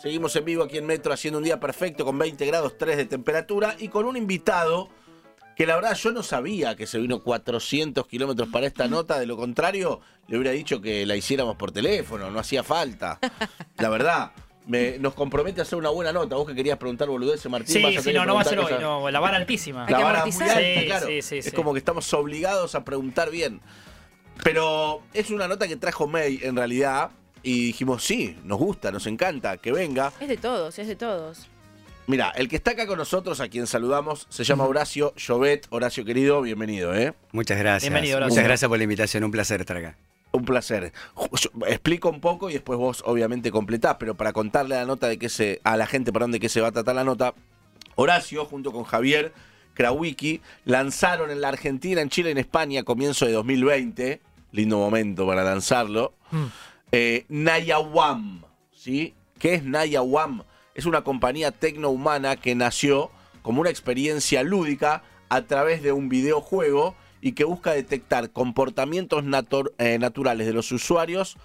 Seguimos 0.00 0.36
en 0.36 0.44
vivo 0.44 0.62
aquí 0.62 0.78
en 0.78 0.86
Metro 0.86 1.12
haciendo 1.12 1.38
un 1.38 1.44
día 1.44 1.58
perfecto 1.58 2.04
con 2.04 2.18
20 2.18 2.44
grados 2.46 2.76
3 2.78 2.96
de 2.96 3.04
temperatura 3.06 3.76
y 3.78 3.88
con 3.88 4.04
un 4.04 4.16
invitado 4.16 4.88
que 5.56 5.66
la 5.66 5.74
verdad 5.74 5.94
yo 5.94 6.12
no 6.12 6.22
sabía 6.22 6.76
que 6.76 6.86
se 6.86 6.98
vino 6.98 7.22
400 7.22 8.06
kilómetros 8.06 8.48
para 8.48 8.66
esta 8.66 8.88
nota, 8.88 9.18
de 9.18 9.24
lo 9.26 9.36
contrario 9.36 10.00
le 10.28 10.36
hubiera 10.36 10.52
dicho 10.52 10.82
que 10.82 11.06
la 11.06 11.16
hiciéramos 11.16 11.56
por 11.56 11.72
teléfono, 11.72 12.30
no 12.30 12.38
hacía 12.38 12.62
falta. 12.62 13.18
La 13.78 13.88
verdad. 13.88 14.32
Me, 14.66 14.98
nos 14.98 15.14
compromete 15.14 15.60
a 15.60 15.62
hacer 15.62 15.78
una 15.78 15.90
buena 15.90 16.12
nota. 16.12 16.34
Vos 16.34 16.48
que 16.48 16.54
querías 16.54 16.76
preguntar 16.76 17.08
boludeces, 17.08 17.48
Martín. 17.48 17.72
Sí, 17.72 17.80
vas 17.80 17.96
a 17.98 18.02
sí, 18.02 18.12
no, 18.12 18.26
no 18.26 18.34
va 18.34 18.40
a 18.40 18.44
ser 18.44 18.58
hoy, 18.58 18.74
no, 18.80 19.08
la 19.12 19.20
vara 19.20 19.36
altísima. 19.36 19.88
La 19.88 20.00
vara 20.00 20.26
muy 20.26 20.32
alta, 20.42 20.58
Sí, 20.58 20.86
claro. 20.86 21.06
sí, 21.06 21.22
sí, 21.22 21.38
es 21.38 21.52
como 21.52 21.72
que 21.72 21.78
estamos 21.78 22.12
obligados 22.12 22.74
a 22.74 22.84
preguntar 22.84 23.30
bien. 23.30 23.60
Pero 24.42 25.02
es 25.14 25.30
una 25.30 25.46
nota 25.46 25.68
que 25.68 25.76
trajo 25.76 26.08
May 26.08 26.40
en 26.42 26.56
realidad. 26.56 27.10
Y 27.42 27.66
dijimos, 27.66 28.02
sí, 28.04 28.36
nos 28.44 28.58
gusta, 28.58 28.90
nos 28.90 29.06
encanta, 29.06 29.56
que 29.58 29.72
venga. 29.72 30.12
Es 30.20 30.28
de 30.28 30.36
todos, 30.36 30.78
es 30.78 30.88
de 30.88 30.96
todos. 30.96 31.48
Mira, 32.08 32.30
el 32.36 32.48
que 32.48 32.56
está 32.56 32.72
acá 32.72 32.86
con 32.86 32.98
nosotros, 32.98 33.40
a 33.40 33.48
quien 33.48 33.66
saludamos, 33.66 34.26
se 34.30 34.44
llama 34.44 34.64
Horacio 34.64 35.12
Llobet. 35.16 35.66
Horacio 35.70 36.04
querido, 36.04 36.40
bienvenido, 36.40 36.94
¿eh? 36.94 37.14
Muchas 37.32 37.58
gracias. 37.58 37.90
Bienvenido, 37.90 38.18
Horacio. 38.18 38.30
Muchas 38.30 38.44
gracias 38.44 38.68
por 38.68 38.78
la 38.78 38.84
invitación, 38.84 39.24
un 39.24 39.30
placer 39.32 39.60
estar 39.60 39.76
acá. 39.76 39.96
Un 40.32 40.44
placer. 40.44 40.92
Yo 41.32 41.50
explico 41.66 42.08
un 42.08 42.20
poco 42.20 42.50
y 42.50 42.54
después 42.54 42.78
vos 42.78 43.02
obviamente 43.06 43.50
completás, 43.50 43.96
pero 43.98 44.14
para 44.16 44.32
contarle 44.32 44.76
a 44.76 44.80
la 44.80 44.84
nota 44.86 45.08
de 45.08 45.18
qué 45.18 45.28
se, 45.28 45.60
a 45.64 45.76
la 45.76 45.86
gente, 45.86 46.12
perdón, 46.12 46.30
de 46.32 46.40
qué 46.40 46.48
se 46.48 46.60
va 46.60 46.68
a 46.68 46.72
tratar 46.72 46.94
la 46.94 47.04
nota, 47.04 47.34
Horacio, 47.96 48.44
junto 48.44 48.70
con 48.72 48.84
Javier 48.84 49.32
Krawicki, 49.74 50.42
lanzaron 50.64 51.30
en 51.30 51.40
la 51.40 51.48
Argentina, 51.48 52.00
en 52.00 52.08
Chile, 52.08 52.30
en 52.30 52.38
España, 52.38 52.80
a 52.80 52.84
comienzo 52.84 53.26
de 53.26 53.32
2020, 53.32 54.20
lindo 54.52 54.78
momento 54.78 55.26
para 55.26 55.42
lanzarlo, 55.42 56.12
Mm. 56.30 56.46
Eh, 56.98 57.26
Nayawam, 57.28 58.42
¿sí? 58.72 59.14
¿Qué 59.38 59.52
es 59.52 59.64
Nayawam? 59.64 60.44
Es 60.74 60.86
una 60.86 61.02
compañía 61.02 61.50
tecnohumana 61.50 62.36
que 62.36 62.54
nació 62.54 63.10
como 63.42 63.60
una 63.60 63.68
experiencia 63.68 64.42
lúdica 64.42 65.02
a 65.28 65.42
través 65.42 65.82
de 65.82 65.92
un 65.92 66.08
videojuego 66.08 66.94
y 67.20 67.32
que 67.32 67.44
busca 67.44 67.72
detectar 67.72 68.30
comportamientos 68.30 69.22
eh, 69.76 69.98
naturales 69.98 70.46
de 70.46 70.52
los 70.54 70.72
usuarios 70.72 71.36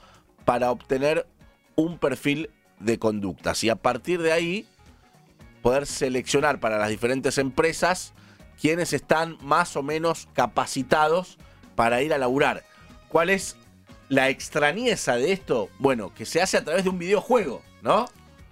para 0.46 0.72
obtener 0.72 1.28
un 1.76 1.98
perfil 1.98 2.50
de 2.80 2.98
conductas 2.98 3.62
y 3.66 3.70
a 3.70 3.76
partir 3.76 4.22
de 4.22 4.32
ahí 4.32 4.66
poder 5.62 5.86
seleccionar 5.86 6.62
para 6.62 6.78
las 6.78 6.88
diferentes 6.88 7.38
empresas 7.38 8.14
quienes 8.60 8.94
están 8.94 9.38
más 9.42 9.76
o 9.76 9.84
menos 9.84 10.30
capacitados 10.32 11.38
para 11.76 12.02
ir 12.02 12.14
a 12.14 12.18
laburar. 12.18 12.64
¿Cuál 13.10 13.30
es 13.30 13.58
la 14.12 14.30
extrañeza 14.30 15.16
de 15.16 15.32
esto? 15.32 15.70
Bueno, 15.80 16.14
que 16.14 16.26
se 16.26 16.42
hace 16.42 16.58
a 16.58 16.64
través 16.66 16.84
de 16.84 16.90
un 16.90 17.00
videojuego, 17.00 17.62
¿no? 17.82 18.04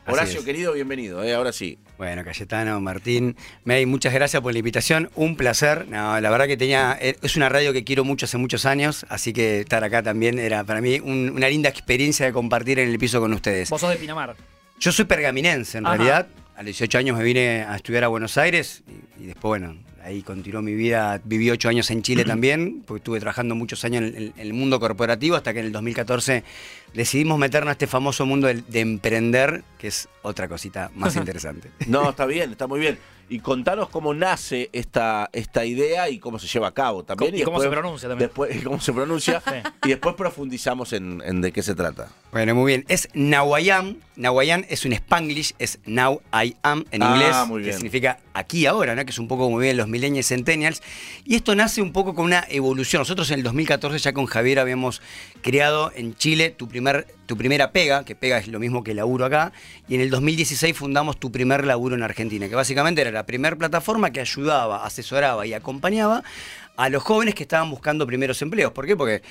Así 0.05 0.13
Horacio, 0.13 0.39
es. 0.39 0.45
querido, 0.45 0.71
bienvenido, 0.73 1.21
¿eh? 1.23 1.35
ahora 1.35 1.51
sí. 1.51 1.77
Bueno, 1.97 2.23
Cayetano, 2.23 2.79
Martín, 2.79 3.35
May, 3.65 3.85
muchas 3.85 4.13
gracias 4.13 4.41
por 4.41 4.53
la 4.53 4.59
invitación. 4.59 5.11
Un 5.15 5.35
placer. 5.35 5.85
No, 5.89 6.19
la 6.21 6.29
verdad 6.29 6.47
que 6.47 6.55
tenía. 6.55 6.97
eh, 7.01 7.17
Es 7.21 7.35
una 7.35 7.49
radio 7.49 7.73
que 7.73 7.83
quiero 7.83 8.05
mucho 8.05 8.25
hace 8.25 8.37
muchos 8.37 8.65
años, 8.65 9.05
así 9.09 9.33
que 9.33 9.59
estar 9.59 9.83
acá 9.83 10.01
también 10.01 10.39
era 10.39 10.63
para 10.63 10.79
mí 10.79 10.99
un- 11.01 11.29
una 11.35 11.49
linda 11.49 11.67
experiencia 11.69 12.25
de 12.25 12.31
compartir 12.31 12.79
en 12.79 12.89
el 12.89 12.97
piso 12.97 13.19
con 13.19 13.33
ustedes. 13.33 13.69
Vos 13.69 13.81
sos 13.81 13.89
de 13.89 13.97
Pinamar. 13.97 14.35
Yo 14.79 14.93
soy 14.93 15.03
pergaminense, 15.05 15.77
en 15.77 15.85
Ajá. 15.85 15.97
realidad. 15.97 16.27
A 16.55 16.59
los 16.59 16.67
18 16.67 16.97
años 16.97 17.17
me 17.17 17.23
vine 17.23 17.63
a 17.67 17.75
estudiar 17.75 18.05
a 18.05 18.07
Buenos 18.07 18.37
Aires 18.37 18.81
y, 19.19 19.23
y 19.23 19.25
después, 19.27 19.61
bueno, 19.61 19.77
ahí 20.03 20.21
continuó 20.21 20.61
mi 20.61 20.73
vida. 20.73 21.21
Viví 21.23 21.49
8 21.51 21.69
años 21.69 21.89
en 21.91 22.01
Chile 22.01 22.23
también, 22.25 22.83
porque 22.85 22.99
estuve 22.99 23.19
trabajando 23.19 23.55
muchos 23.55 23.83
años 23.85 24.03
en, 24.03 24.15
el- 24.15 24.33
en 24.35 24.39
el 24.39 24.53
mundo 24.53 24.79
corporativo 24.79 25.35
hasta 25.35 25.53
que 25.53 25.59
en 25.59 25.65
el 25.67 25.71
2014 25.71 26.43
decidimos 26.93 27.37
meternos 27.37 27.69
a 27.69 27.71
este 27.73 27.87
famoso 27.87 28.25
mundo 28.25 28.47
de, 28.47 28.79
emprender, 28.79 29.63
que 29.77 29.87
es 29.87 30.09
otra 30.21 30.47
cosita 30.47 30.91
más 30.95 31.15
interesante. 31.17 31.69
No, 31.87 32.09
está 32.09 32.25
bien, 32.25 32.51
está 32.51 32.67
muy 32.67 32.79
bien. 32.79 32.97
Y 33.31 33.41
contanos 33.41 33.89
cómo 33.89 34.15
nace 34.15 34.71
esta, 34.73 35.29
esta 35.33 35.63
idea 35.63 36.09
y 36.09 36.17
cómo 36.17 36.39
se 36.39 36.47
lleva 36.47 36.69
a 36.69 36.71
cabo 36.73 37.03
también. 37.03 37.35
Y 37.37 37.43
cómo 37.43 37.61
se 37.61 37.69
pronuncia 37.69 38.09
también. 38.09 38.27
Después, 38.29 38.55
y 38.55 38.61
cómo 38.61 38.79
se 38.81 38.91
pronuncia. 38.91 39.39
Sí. 39.49 39.69
Y 39.85 39.89
después 39.89 40.15
profundizamos 40.15 40.93
en, 40.93 41.21
en 41.23 41.39
de 41.41 41.51
qué 41.51 41.61
se 41.61 41.75
trata. 41.75 42.07
Bueno, 42.31 42.55
muy 42.55 42.71
bien. 42.73 42.85
Es 42.87 43.07
Nahuayam. 43.13 43.97
Nahuayam 44.15 44.65
es 44.67 44.83
un 44.85 44.93
spanglish, 44.93 45.53
es 45.59 45.77
Now 45.85 46.21
I 46.33 46.55
Am 46.63 46.85
en 46.89 47.03
Ah, 47.03 47.11
inglés, 47.13 47.35
muy 47.47 47.59
que 47.61 47.65
bien. 47.67 47.75
significa 47.77 48.19
aquí 48.39 48.65
ahora, 48.65 48.95
¿no? 48.95 49.05
que 49.05 49.11
es 49.11 49.19
un 49.19 49.27
poco 49.27 49.43
como 49.43 49.57
bien 49.57 49.77
los 49.77 49.87
millennials 49.87 50.27
centennials. 50.27 50.81
Y 51.25 51.35
esto 51.35 51.55
nace 51.55 51.81
un 51.81 51.93
poco 51.93 52.15
con 52.15 52.25
una 52.25 52.45
evolución. 52.49 53.01
Nosotros 53.01 53.29
en 53.31 53.39
el 53.39 53.43
2014 53.43 53.99
ya 53.99 54.13
con 54.13 54.25
Javier 54.25 54.59
habíamos 54.59 55.01
creado 55.41 55.91
en 55.95 56.15
Chile 56.15 56.49
tu, 56.49 56.67
primer, 56.67 57.07
tu 57.25 57.37
primera 57.37 57.71
pega, 57.71 58.03
que 58.05 58.15
pega 58.15 58.37
es 58.37 58.47
lo 58.47 58.59
mismo 58.59 58.83
que 58.83 58.93
laburo 58.93 59.25
acá, 59.25 59.51
y 59.87 59.95
en 59.95 60.01
el 60.01 60.09
2016 60.09 60.75
fundamos 60.75 61.19
tu 61.19 61.31
primer 61.31 61.65
laburo 61.65 61.95
en 61.95 62.03
Argentina, 62.03 62.49
que 62.49 62.55
básicamente 62.55 63.01
era 63.01 63.11
la 63.11 63.25
primera 63.25 63.55
plataforma 63.55 64.11
que 64.11 64.21
ayudaba, 64.21 64.85
asesoraba 64.85 65.45
y 65.45 65.53
acompañaba 65.53 66.23
a 66.75 66.89
los 66.89 67.03
jóvenes 67.03 67.35
que 67.35 67.43
estaban 67.43 67.69
buscando 67.69 68.07
primeros 68.07 68.41
empleos. 68.41 68.71
¿Por 68.71 68.85
qué? 68.85 68.95
Porque 68.95 69.21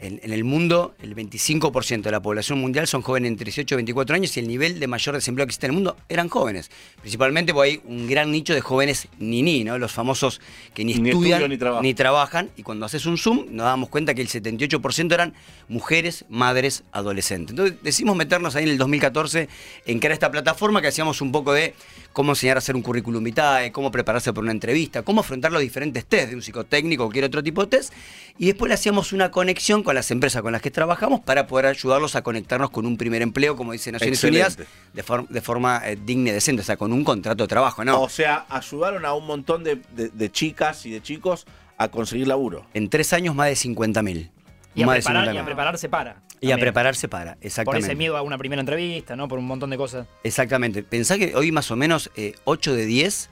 en, 0.00 0.20
en 0.22 0.32
el 0.32 0.44
mundo, 0.44 0.94
el 1.02 1.14
25% 1.14 2.02
de 2.02 2.10
la 2.10 2.20
población 2.20 2.58
mundial 2.58 2.86
son 2.86 3.02
jóvenes 3.02 3.30
entre 3.30 3.44
18 3.44 3.74
y 3.74 3.76
24 3.76 4.16
años 4.16 4.36
y 4.36 4.40
el 4.40 4.48
nivel 4.48 4.80
de 4.80 4.86
mayor 4.86 5.14
desempleo 5.14 5.46
que 5.46 5.50
existe 5.50 5.66
en 5.66 5.70
el 5.70 5.74
mundo 5.74 5.96
eran 6.08 6.28
jóvenes. 6.28 6.70
Principalmente 7.00 7.52
porque 7.52 7.70
hay 7.70 7.80
un 7.84 8.08
gran 8.08 8.30
nicho 8.32 8.54
de 8.54 8.60
jóvenes 8.60 9.08
niní, 9.18 9.64
¿no? 9.64 9.78
Los 9.78 9.92
famosos 9.92 10.40
que 10.74 10.84
ni, 10.84 10.94
Ni 10.94 11.10
estudian 11.10 11.48
ni 11.48 11.58
trabajan. 11.58 11.82
ni 11.82 11.94
trabajan. 11.94 12.50
Y 12.56 12.62
cuando 12.62 12.86
haces 12.86 13.06
un 13.06 13.18
zoom, 13.18 13.46
nos 13.50 13.64
damos 13.64 13.88
cuenta 13.88 14.14
que 14.14 14.22
el 14.22 14.28
78% 14.28 15.12
eran 15.12 15.34
mujeres, 15.68 16.24
madres, 16.28 16.82
adolescentes. 16.92 17.50
Entonces 17.50 17.76
decidimos 17.82 18.16
meternos 18.16 18.56
ahí 18.56 18.64
en 18.64 18.70
el 18.70 18.78
2014 18.78 19.48
en 19.86 19.98
crear 19.98 20.12
esta 20.12 20.30
plataforma 20.30 20.80
que 20.80 20.88
hacíamos 20.88 21.20
un 21.20 21.32
poco 21.32 21.52
de 21.52 21.74
cómo 22.12 22.32
enseñar 22.32 22.56
a 22.56 22.58
hacer 22.58 22.74
un 22.76 22.82
currículum 22.82 23.22
vitae, 23.22 23.70
cómo 23.72 23.90
prepararse 23.90 24.32
para 24.32 24.42
una 24.42 24.52
entrevista, 24.52 25.02
cómo 25.02 25.20
afrontar 25.20 25.52
los 25.52 25.60
diferentes 25.62 26.04
test 26.04 26.30
de 26.30 26.34
un 26.36 26.42
psicotécnico 26.42 27.04
o 27.04 27.06
cualquier 27.06 27.24
otro 27.26 27.42
tipo 27.42 27.62
de 27.62 27.68
test. 27.76 27.92
Y 28.38 28.46
después 28.46 28.68
le 28.68 28.74
hacíamos 28.74 29.12
una 29.12 29.30
conexión 29.30 29.82
con 29.82 29.94
las 29.94 30.10
empresas 30.10 30.42
con 30.42 30.52
las 30.52 30.60
que 30.62 30.70
trabajamos 30.70 31.20
para 31.20 31.46
poder 31.46 31.66
ayudarlos 31.66 32.16
a 32.16 32.22
conectarnos 32.22 32.70
con 32.70 32.86
un 32.86 32.96
primer 32.96 33.22
empleo, 33.22 33.54
como 33.56 33.72
dice 33.72 33.92
Naciones 33.92 34.18
Excelente. 34.24 34.46
Unidas, 34.62 34.68
de, 34.92 35.02
for- 35.02 35.28
de 35.28 35.40
forma 35.40 35.82
eh, 35.84 35.96
digna 36.04 36.30
y 36.30 36.32
decente, 36.32 36.62
o 36.62 36.64
sea, 36.64 36.76
con 36.76 36.92
un 36.92 37.04
contrato 37.04 37.44
de 37.44 37.48
trabajo, 37.48 37.84
¿no? 37.84 38.00
O 38.00 38.08
sea, 38.08 38.46
ayudaron 38.48 39.04
a 39.04 39.14
un 39.14 39.26
montón 39.26 39.62
de, 39.62 39.80
de- 39.94 40.08
de 40.08 40.30
chicas 40.32 40.84
y 40.86 40.90
de 40.90 41.02
chicos 41.02 41.46
a 41.76 41.88
conseguir 41.88 42.26
laburo. 42.28 42.66
En 42.74 42.88
tres 42.88 43.12
años 43.12 43.34
más 43.34 43.46
de 43.48 43.54
50.000. 43.54 44.30
Y 44.74 44.82
a, 44.82 44.86
Más 44.86 44.96
de 44.96 45.00
preparar, 45.02 45.34
y 45.34 45.38
a 45.38 45.42
50.000. 45.42 45.44
prepararse 45.44 45.88
para. 45.88 46.22
Y 46.40 46.52
a 46.52 46.58
prepararse 46.58 47.06
para, 47.08 47.34
Por 47.34 47.46
exactamente. 47.46 47.86
ese 47.86 47.94
miedo 47.96 48.16
a 48.16 48.22
una 48.22 48.38
primera 48.38 48.60
entrevista, 48.60 49.14
¿no? 49.16 49.28
Por 49.28 49.38
un 49.38 49.46
montón 49.46 49.70
de 49.70 49.76
cosas. 49.76 50.06
Exactamente. 50.24 50.82
Pensá 50.82 51.18
que 51.18 51.34
hoy 51.34 51.52
más 51.52 51.70
o 51.70 51.76
menos 51.76 52.10
eh, 52.16 52.34
8 52.44 52.74
de 52.74 52.86
10 52.86 53.28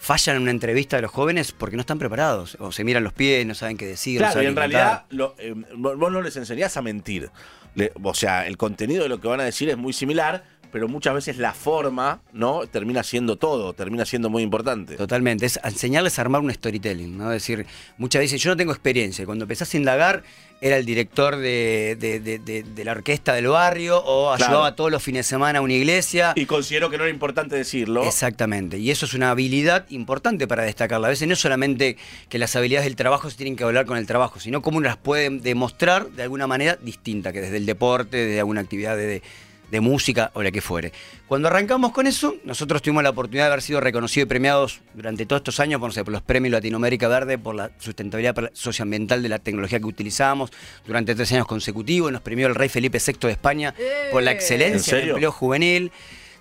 fallan 0.00 0.36
en 0.36 0.42
una 0.42 0.50
entrevista 0.50 0.96
de 0.96 1.02
los 1.02 1.10
jóvenes 1.10 1.52
porque 1.52 1.76
no 1.76 1.80
están 1.80 1.98
preparados. 1.98 2.56
O 2.60 2.72
se 2.72 2.84
miran 2.84 3.04
los 3.04 3.12
pies, 3.12 3.46
no 3.46 3.54
saben 3.54 3.76
qué 3.76 3.86
decir. 3.86 4.20
no 4.20 4.26
Claro, 4.26 4.42
y 4.42 4.46
en 4.46 4.56
realidad 4.56 5.04
lo- 5.10 5.34
eh, 5.38 5.54
vos 5.76 6.10
no 6.12 6.20
les 6.22 6.36
enseñás 6.36 6.76
a 6.76 6.82
mentir. 6.82 7.30
Le- 7.74 7.92
o 8.02 8.14
sea, 8.14 8.46
el 8.46 8.56
contenido 8.56 9.04
de 9.04 9.08
lo 9.08 9.20
que 9.20 9.28
van 9.28 9.40
a 9.40 9.44
decir 9.44 9.68
es 9.68 9.76
muy 9.76 9.92
similar, 9.92 10.42
pero 10.70 10.88
muchas 10.88 11.14
veces 11.14 11.38
la 11.38 11.52
forma, 11.52 12.20
¿no? 12.32 12.66
Termina 12.66 13.02
siendo 13.02 13.36
todo, 13.36 13.72
termina 13.72 14.04
siendo 14.04 14.30
muy 14.30 14.42
importante. 14.42 14.96
Totalmente, 14.96 15.46
es 15.46 15.58
enseñarles 15.64 16.18
a 16.18 16.22
armar 16.22 16.40
un 16.40 16.52
storytelling, 16.52 17.16
¿no? 17.16 17.32
Es 17.32 17.42
decir, 17.42 17.66
muchas 17.96 18.20
veces 18.20 18.40
yo 18.42 18.50
no 18.50 18.56
tengo 18.56 18.72
experiencia. 18.72 19.24
Cuando 19.26 19.44
empezás 19.44 19.72
a 19.72 19.76
indagar, 19.76 20.22
era 20.60 20.76
el 20.76 20.84
director 20.84 21.36
de, 21.36 21.96
de- 22.00 22.18
de- 22.18 22.40
de- 22.40 22.64
de 22.64 22.84
la 22.84 22.90
orquesta 22.90 23.32
del 23.32 23.46
barrio 23.46 24.02
o 24.04 24.34
Claro. 24.36 24.44
ayudaba 24.52 24.74
todos 24.74 24.90
los 24.90 25.00
fines 25.00 25.24
de 25.24 25.28
semana 25.28 25.60
a 25.60 25.62
una 25.62 25.72
iglesia. 25.74 26.32
Y 26.34 26.46
considero 26.46 26.90
que 26.90 26.98
no 26.98 27.04
era 27.04 27.12
importante 27.12 27.54
decirlo. 27.54 28.02
Exactamente, 28.02 28.76
y 28.76 28.90
eso 28.90 29.06
es 29.06 29.14
una 29.14 29.30
habilidad 29.30 29.86
importante 29.90 30.48
para 30.48 30.64
destacarla. 30.64 31.06
A 31.06 31.10
veces 31.10 31.28
no 31.28 31.34
es 31.34 31.40
solamente 31.40 31.96
que 32.28 32.38
las 32.38 32.56
habilidades 32.56 32.86
del 32.86 32.96
trabajo 32.96 33.30
se 33.30 33.36
tienen 33.36 33.54
que 33.54 33.62
hablar 33.62 33.86
con 33.86 33.98
el 33.98 34.06
trabajo, 34.06 34.40
sino 34.40 34.60
cómo 34.60 34.78
uno 34.78 34.88
las 34.88 34.96
puede 34.96 35.30
demostrar 35.30 36.08
de 36.10 36.24
alguna 36.24 36.48
manera 36.48 36.74
distinta, 36.74 37.32
que 37.32 37.40
desde 37.40 37.56
el 37.56 37.64
deporte, 37.64 38.16
desde 38.16 38.40
alguna 38.40 38.60
actividad 38.60 38.96
de, 38.96 39.22
de- 39.70 39.80
música 39.80 40.30
o 40.34 40.42
la 40.42 40.50
que 40.50 40.60
fuere. 40.60 40.92
Cuando 41.26 41.48
arrancamos 41.48 41.92
con 41.92 42.06
eso, 42.06 42.36
nosotros 42.44 42.82
tuvimos 42.82 43.02
la 43.02 43.10
oportunidad 43.10 43.44
de 43.44 43.52
haber 43.52 43.62
sido 43.62 43.80
reconocidos 43.80 44.26
y 44.26 44.28
premiados 44.28 44.80
durante 44.94 45.24
todos 45.26 45.40
estos 45.40 45.60
años 45.60 45.80
por, 45.80 45.88
no 45.90 45.92
sé, 45.92 46.04
por 46.04 46.12
los 46.12 46.22
premios 46.22 46.52
Latinoamérica 46.52 47.06
Verde, 47.08 47.38
por 47.38 47.54
la 47.54 47.70
sustentabilidad 47.78 48.50
socioambiental 48.52 49.22
de 49.22 49.28
la 49.28 49.38
tecnología 49.38 49.78
que 49.78 49.86
utilizamos 49.86 50.50
durante 50.86 51.14
tres 51.14 51.30
años 51.32 51.46
consecutivos. 51.46 52.10
Nos 52.12 52.22
premió 52.22 52.46
el 52.46 52.54
rey 52.54 52.68
Felipe 52.68 52.98
VI 53.04 53.12
de 53.26 53.30
España 53.32 53.74
por 54.10 54.22
la 54.22 54.32
¡Eh! 54.32 54.34
excelencia 54.34 54.96
¿En 54.98 55.04
en 55.04 55.08
empleo 55.10 55.32
juvenil. 55.32 55.92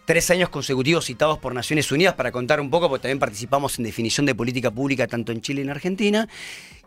Tres 0.07 0.31
años 0.31 0.47
consecutivos 0.47 1.03
citados 1.03 1.37
por 1.37 1.53
Naciones 1.53 1.91
Unidas 1.91 2.13
para 2.13 2.31
contar 2.31 2.61
un 2.61 2.69
poco, 2.69 2.87
porque 2.87 3.01
también 3.01 3.19
participamos 3.19 3.77
en 3.77 3.83
definición 3.83 4.25
de 4.25 4.33
política 4.33 4.71
pública 4.71 5.05
tanto 5.05 5.33
en 5.33 5.41
Chile 5.41 5.59
y 5.59 5.63
en 5.65 5.69
Argentina. 5.69 6.29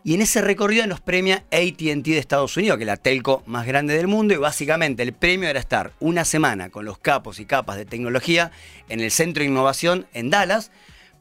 Y 0.03 0.15
en 0.15 0.23
ese 0.23 0.41
recorrido 0.41 0.87
nos 0.87 1.01
premia 1.01 1.43
ATT 1.51 2.03
de 2.03 2.17
Estados 2.17 2.57
Unidos, 2.57 2.79
que 2.79 2.83
es 2.83 2.87
la 2.87 2.97
telco 2.97 3.43
más 3.45 3.67
grande 3.67 3.95
del 3.95 4.07
mundo. 4.07 4.33
Y 4.33 4.37
básicamente 4.37 5.03
el 5.03 5.13
premio 5.13 5.47
era 5.47 5.59
estar 5.59 5.91
una 5.99 6.25
semana 6.25 6.71
con 6.71 6.83
los 6.83 6.97
capos 6.97 7.39
y 7.39 7.45
capas 7.45 7.77
de 7.77 7.85
tecnología 7.85 8.49
en 8.89 9.01
el 9.01 9.11
Centro 9.11 9.43
de 9.43 9.49
Innovación 9.49 10.07
en 10.15 10.31
Dallas 10.31 10.71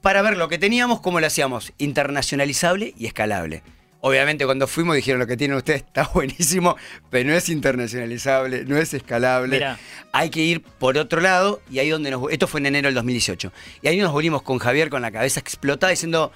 para 0.00 0.23
ver 0.23 0.38
lo 0.38 0.49
que 0.49 0.56
teníamos, 0.56 1.03
cómo 1.03 1.20
lo 1.20 1.26
hacíamos 1.26 1.75
internacionalizable 1.76 2.94
y 2.96 3.08
escalable. 3.08 3.62
Obviamente 4.02 4.47
cuando 4.47 4.67
fuimos 4.67 4.97
dijeron 4.97 5.19
lo 5.20 5.26
que 5.26 5.37
tienen 5.37 5.56
ustedes 5.56 5.82
está 5.82 6.05
buenísimo, 6.14 6.76
pero 7.11 7.29
no 7.31 7.35
es 7.37 7.49
internacionalizable, 7.49 8.64
no 8.64 8.76
es 8.79 8.94
escalable. 8.94 9.56
Mirá. 9.56 9.79
Hay 10.12 10.31
que 10.31 10.41
ir 10.41 10.62
por 10.62 10.97
otro 10.99 11.20
lado 11.20 11.61
y 11.70 11.79
ahí 11.81 11.91
donde 11.91 12.11
nos... 12.11 12.31
Esto 12.31 12.47
fue 12.47 12.61
en 12.61 12.67
enero 12.67 12.87
del 12.88 12.94
2018. 12.94 13.52
Y 13.82 13.88
ahí 13.88 13.99
nos 13.99 14.12
volvimos 14.12 14.43
con 14.43 14.58
Javier 14.58 14.88
con 14.91 15.02
la 15.02 15.11
cabeza 15.11 15.41
explotada 15.41 15.91
diciendo, 15.91 16.32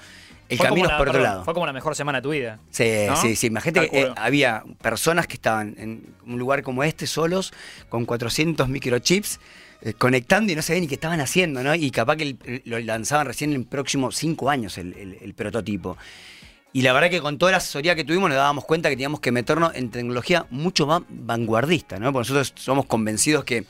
el 0.51 0.59
Fue 0.59 0.67
camino 0.67 0.87
es 0.87 0.93
la- 0.93 0.99
por 0.99 1.09
otro 1.09 1.21
perdón, 1.21 1.33
lado. 1.33 1.45
Fue 1.45 1.55
como 1.55 1.65
la 1.67 1.73
mejor 1.73 1.97
semana 1.97 2.19
de 2.19 2.23
tu 2.23 2.31
vida. 2.31 2.59
Sí, 2.71 2.85
¿no? 3.07 3.17
sí, 3.17 3.35
sí. 3.35 3.47
Imagínate 3.47 3.89
que 3.89 4.01
eh, 4.03 4.13
había 4.17 4.63
personas 4.83 5.27
que 5.27 5.35
estaban 5.35 5.75
en 5.79 6.07
un 6.27 6.39
lugar 6.39 6.63
como 6.63 6.85
este 6.85 7.07
solos, 7.07 7.53
con 7.89 8.05
400 8.05 8.69
microchips, 8.69 9.41
eh, 9.81 9.95
conectando 9.95 10.53
y 10.53 10.55
no 10.57 10.61
sabían 10.61 10.83
ni 10.83 10.89
qué 10.89 10.95
estaban 10.97 11.21
haciendo, 11.23 11.63
¿no? 11.63 11.75
Y 11.75 11.91
capaz 11.91 12.17
que 12.17 12.25
el- 12.45 12.63
lo 12.67 12.79
lanzaban 12.81 13.27
recién 13.27 13.53
en 13.53 13.61
los 13.61 13.67
próximos 13.69 14.17
cinco 14.17 14.51
años 14.51 14.77
el, 14.77 14.93
el- 14.95 15.19
el 15.23 15.33
prototipo. 15.35 15.97
Y 16.75 16.83
la 16.83 16.93
verdad 16.93 17.09
que 17.09 17.21
con 17.21 17.39
toda 17.39 17.53
la 17.53 17.59
asesoría 17.59 17.95
que 17.95 18.03
tuvimos 18.03 18.29
nos 18.29 18.37
dábamos 18.37 18.65
cuenta 18.65 18.89
que 18.89 18.97
teníamos 18.97 19.21
que 19.21 19.31
meternos 19.31 19.73
en 19.77 19.91
tecnología 19.91 20.45
mucho 20.51 20.89
más 20.89 21.03
vanguardista, 21.09 22.01
¿no? 22.01 22.13
Porque 22.13 22.29
nosotros 22.33 22.53
somos 22.57 22.87
convencidos 22.87 23.45
que 23.45 23.65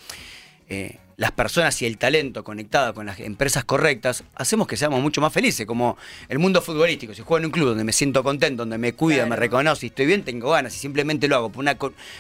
eh, 0.71 0.97
las 1.19 1.31
personas 1.33 1.83
y 1.83 1.85
el 1.85 1.99
talento 1.99 2.43
conectado 2.43 2.95
con 2.95 3.05
las 3.05 3.21
empresas 3.21 3.63
correctas 3.65 4.25
hacemos 4.37 4.67
que 4.67 4.79
seamos 4.79 5.03
mucho 5.03 5.21
más 5.21 5.35
felices, 5.35 5.67
como 5.67 5.99
el 6.31 6.39
mundo 6.39 6.63
futbolístico. 6.63 7.13
Si 7.13 7.21
juego 7.21 7.41
en 7.41 7.45
un 7.45 7.51
club 7.51 7.69
donde 7.69 7.85
me 7.85 7.93
siento 7.93 8.25
contento, 8.25 8.63
donde 8.63 8.79
me 8.79 8.95
cuida, 8.95 9.17
Claro. 9.17 9.29
me 9.29 9.37
reconoce 9.37 9.85
y 9.85 9.89
estoy 9.91 10.07
bien, 10.07 10.25
tengo 10.25 10.49
ganas 10.51 10.75
y 10.75 10.79
simplemente 10.79 11.29
lo 11.29 11.37
hago 11.37 11.53
por 11.53 11.61
una 11.61 11.77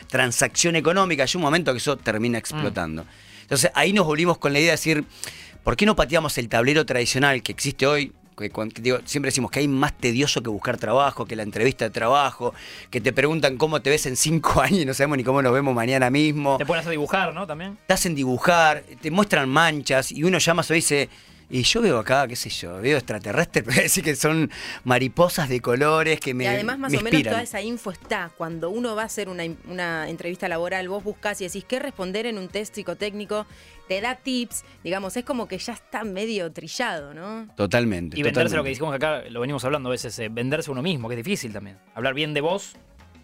transacción 0.08 0.76
económica, 0.76 1.22
hay 1.22 1.30
un 1.34 1.40
momento 1.40 1.72
que 1.72 1.78
eso 1.78 1.96
termina 1.96 2.36
explotando. 2.36 3.06
Entonces 3.40 3.70
ahí 3.74 3.94
nos 3.94 4.04
volvimos 4.04 4.36
con 4.36 4.52
la 4.52 4.58
idea 4.58 4.72
de 4.72 4.76
decir, 4.76 5.04
¿por 5.62 5.76
qué 5.76 5.86
no 5.86 5.96
pateamos 5.96 6.36
el 6.36 6.50
tablero 6.50 6.84
tradicional 6.84 7.42
que 7.42 7.52
existe 7.52 7.86
hoy? 7.86 8.12
Que, 8.36 8.50
cuan- 8.50 8.70
que 8.70 8.82
digo, 8.82 8.98
siempre 9.04 9.28
decimos 9.28 9.50
que 9.50 9.60
hay 9.60 9.68
más 9.68 9.92
tedioso 9.96 10.42
que 10.42 10.50
buscar 10.50 10.76
trabajo, 10.76 11.24
que 11.24 11.36
la 11.36 11.44
entrevista 11.44 11.84
de 11.84 11.90
trabajo, 11.90 12.52
que 12.90 13.00
te 13.00 13.12
preguntan 13.12 13.56
cómo 13.56 13.80
te 13.80 13.90
ves 13.90 14.06
en 14.06 14.16
cinco 14.16 14.60
años 14.60 14.80
y 14.80 14.84
no 14.84 14.92
sabemos 14.94 15.18
ni 15.18 15.24
cómo 15.24 15.40
nos 15.42 15.52
vemos 15.52 15.74
mañana 15.74 16.10
mismo 16.10 16.56
Te 16.58 16.66
pones 16.66 16.86
a 16.86 16.90
dibujar, 16.90 17.32
¿no? 17.32 17.46
También. 17.46 17.78
te 17.86 17.94
hacen 17.94 18.14
dibujar, 18.14 18.82
te 19.00 19.10
muestran 19.10 19.48
manchas 19.48 20.10
y 20.10 20.24
uno 20.24 20.38
llama 20.38 20.62
y 20.68 20.72
dice, 20.74 21.08
y 21.50 21.62
yo 21.62 21.82
veo 21.82 21.98
acá, 21.98 22.26
qué 22.26 22.34
sé 22.36 22.48
yo, 22.48 22.80
veo 22.80 22.96
extraterrestres, 22.96 23.62
pero 23.68 23.82
decir 23.82 24.02
que 24.02 24.16
son 24.16 24.50
mariposas 24.82 25.48
de 25.48 25.60
colores 25.60 26.18
que 26.18 26.34
me 26.34 26.44
y 26.44 26.46
además, 26.48 26.78
más 26.78 26.90
me 26.90 26.98
o 26.98 27.00
menos, 27.02 27.12
inspiran. 27.14 27.32
toda 27.34 27.42
esa 27.42 27.60
info 27.60 27.90
está. 27.90 28.30
Cuando 28.36 28.70
uno 28.70 28.96
va 28.96 29.02
a 29.02 29.06
hacer 29.06 29.28
una, 29.28 29.44
una 29.68 30.08
entrevista 30.08 30.48
laboral, 30.48 30.88
vos 30.88 31.04
buscas 31.04 31.40
y 31.40 31.44
decís 31.44 31.64
qué 31.68 31.78
responder 31.78 32.26
en 32.26 32.38
un 32.38 32.48
test 32.48 32.74
psicotécnico, 32.74 33.46
te 33.88 34.00
da 34.00 34.16
tips, 34.16 34.64
digamos, 34.82 35.16
es 35.16 35.24
como 35.24 35.46
que 35.48 35.58
ya 35.58 35.72
está 35.72 36.04
medio 36.04 36.50
trillado, 36.52 37.14
¿no? 37.14 37.48
Totalmente. 37.56 38.18
Y 38.18 38.22
venderse 38.22 38.32
totalmente. 38.32 38.56
lo 38.56 38.64
que 38.64 38.68
decimos 38.70 38.94
acá, 38.94 39.22
lo 39.30 39.40
venimos 39.40 39.64
hablando 39.64 39.88
a 39.88 39.92
veces, 39.92 40.18
eh, 40.18 40.28
venderse 40.30 40.70
uno 40.70 40.82
mismo, 40.82 41.08
que 41.08 41.14
es 41.14 41.24
difícil 41.24 41.52
también. 41.52 41.78
Hablar 41.94 42.14
bien 42.14 42.34
de 42.34 42.40
vos. 42.40 42.76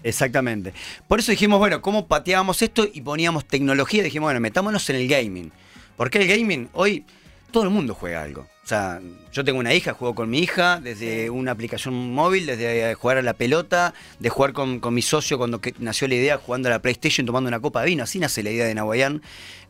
Exactamente. 0.02 0.72
Por 1.08 1.20
eso 1.20 1.30
dijimos, 1.30 1.58
bueno, 1.58 1.82
¿cómo 1.82 2.06
pateábamos 2.06 2.62
esto? 2.62 2.86
Y 2.90 3.02
poníamos 3.02 3.44
tecnología. 3.44 4.02
Dijimos, 4.02 4.28
bueno, 4.28 4.40
metámonos 4.40 4.88
en 4.90 4.96
el 4.96 5.08
gaming. 5.08 5.52
Porque 5.96 6.18
el 6.18 6.28
gaming, 6.28 6.68
hoy 6.72 7.04
todo 7.50 7.64
el 7.64 7.70
mundo 7.70 7.94
juega 7.94 8.22
algo. 8.22 8.46
O 8.64 8.68
sea, 8.70 9.00
yo 9.32 9.44
tengo 9.44 9.58
una 9.58 9.74
hija, 9.74 9.94
juego 9.94 10.14
con 10.14 10.30
mi 10.30 10.38
hija, 10.38 10.80
desde 10.80 11.28
una 11.28 11.50
aplicación 11.50 12.12
móvil, 12.12 12.46
desde 12.46 12.94
jugar 12.94 13.18
a 13.18 13.22
la 13.22 13.32
pelota, 13.32 13.94
de 14.20 14.28
jugar 14.28 14.52
con, 14.52 14.78
con 14.78 14.94
mi 14.94 15.02
socio 15.02 15.38
cuando 15.38 15.60
que- 15.60 15.74
nació 15.78 16.06
la 16.06 16.14
idea, 16.14 16.38
jugando 16.38 16.68
a 16.68 16.72
la 16.72 16.78
PlayStation, 16.80 17.26
tomando 17.26 17.48
una 17.48 17.58
copa 17.58 17.80
de 17.80 17.86
vino. 17.86 18.04
Así 18.04 18.18
nace 18.20 18.42
la 18.44 18.50
idea 18.50 18.66
de 18.66 18.74
Nahuayán. 18.74 19.22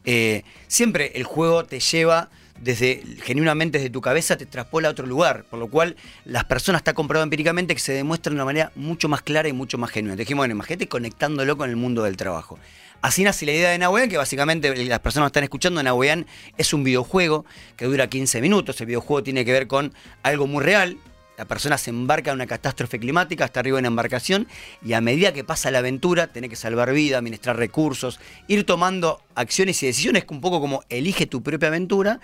Eh, 0.04 0.42
siempre 0.69 1.12
el 1.14 1.25
juego 1.25 1.64
te 1.64 1.81
lleva 1.81 2.28
desde 2.60 3.02
genuinamente 3.22 3.78
desde 3.78 3.88
tu 3.88 4.02
cabeza 4.02 4.37
te 4.37 4.44
traspola 4.44 4.88
a 4.88 4.90
otro 4.90 5.06
lugar, 5.06 5.44
por 5.48 5.58
lo 5.58 5.69
cual 5.69 5.96
las 6.26 6.44
personas 6.44 6.81
está 6.81 6.92
comprobado 6.92 7.25
empíricamente 7.25 7.72
que 7.75 7.81
se 7.81 7.92
demuestra 7.94 8.28
de 8.31 8.34
una 8.34 8.44
manera 8.44 8.70
mucho 8.75 9.08
más 9.08 9.22
clara 9.22 9.48
y 9.48 9.54
mucho 9.54 9.78
más 9.78 9.90
genuina. 9.90 10.14
Te 10.14 10.22
dijimos, 10.22 10.42
bueno, 10.42 10.52
imagínate 10.52 10.87
conectándolo 10.87 11.56
con 11.56 11.70
el 11.70 11.76
mundo 11.76 12.02
del 12.02 12.19
trabajo. 12.19 12.58
Así 13.02 13.25
nace 13.25 13.47
la 13.47 13.52
idea 13.52 13.70
de 13.70 13.79
Nahuean, 13.79 14.11
que 14.11 14.19
básicamente 14.19 14.75
las 14.85 14.99
personas 15.00 15.29
que 15.29 15.31
están 15.31 15.44
escuchando, 15.44 15.82
Nahuean 15.82 16.26
es 16.58 16.75
un 16.75 16.85
videojuego 16.85 17.47
que 17.76 17.87
dura 17.87 18.08
15 18.08 18.43
minutos. 18.43 18.79
El 18.81 18.88
videojuego 18.88 19.23
tiene 19.23 19.44
que 19.44 19.52
ver 19.52 19.67
con 19.67 19.94
algo 20.23 20.47
muy 20.47 20.62
real. 20.62 20.99
La 21.40 21.46
persona 21.46 21.78
se 21.78 21.88
embarca 21.88 22.32
en 22.32 22.34
una 22.34 22.46
catástrofe 22.46 22.98
climática, 22.98 23.46
está 23.46 23.60
arriba 23.60 23.78
en 23.78 23.84
la 23.84 23.88
embarcación 23.88 24.46
y 24.84 24.92
a 24.92 25.00
medida 25.00 25.32
que 25.32 25.42
pasa 25.42 25.70
la 25.70 25.78
aventura, 25.78 26.26
tiene 26.26 26.50
que 26.50 26.54
salvar 26.54 26.92
vida, 26.92 27.16
administrar 27.16 27.56
recursos, 27.56 28.20
ir 28.46 28.66
tomando 28.66 29.22
acciones 29.34 29.82
y 29.82 29.87
decisiones 29.87 30.26
un 30.28 30.42
poco 30.42 30.60
como 30.60 30.82
elige 30.90 31.25
tu 31.25 31.42
propia 31.42 31.69
aventura 31.69 32.20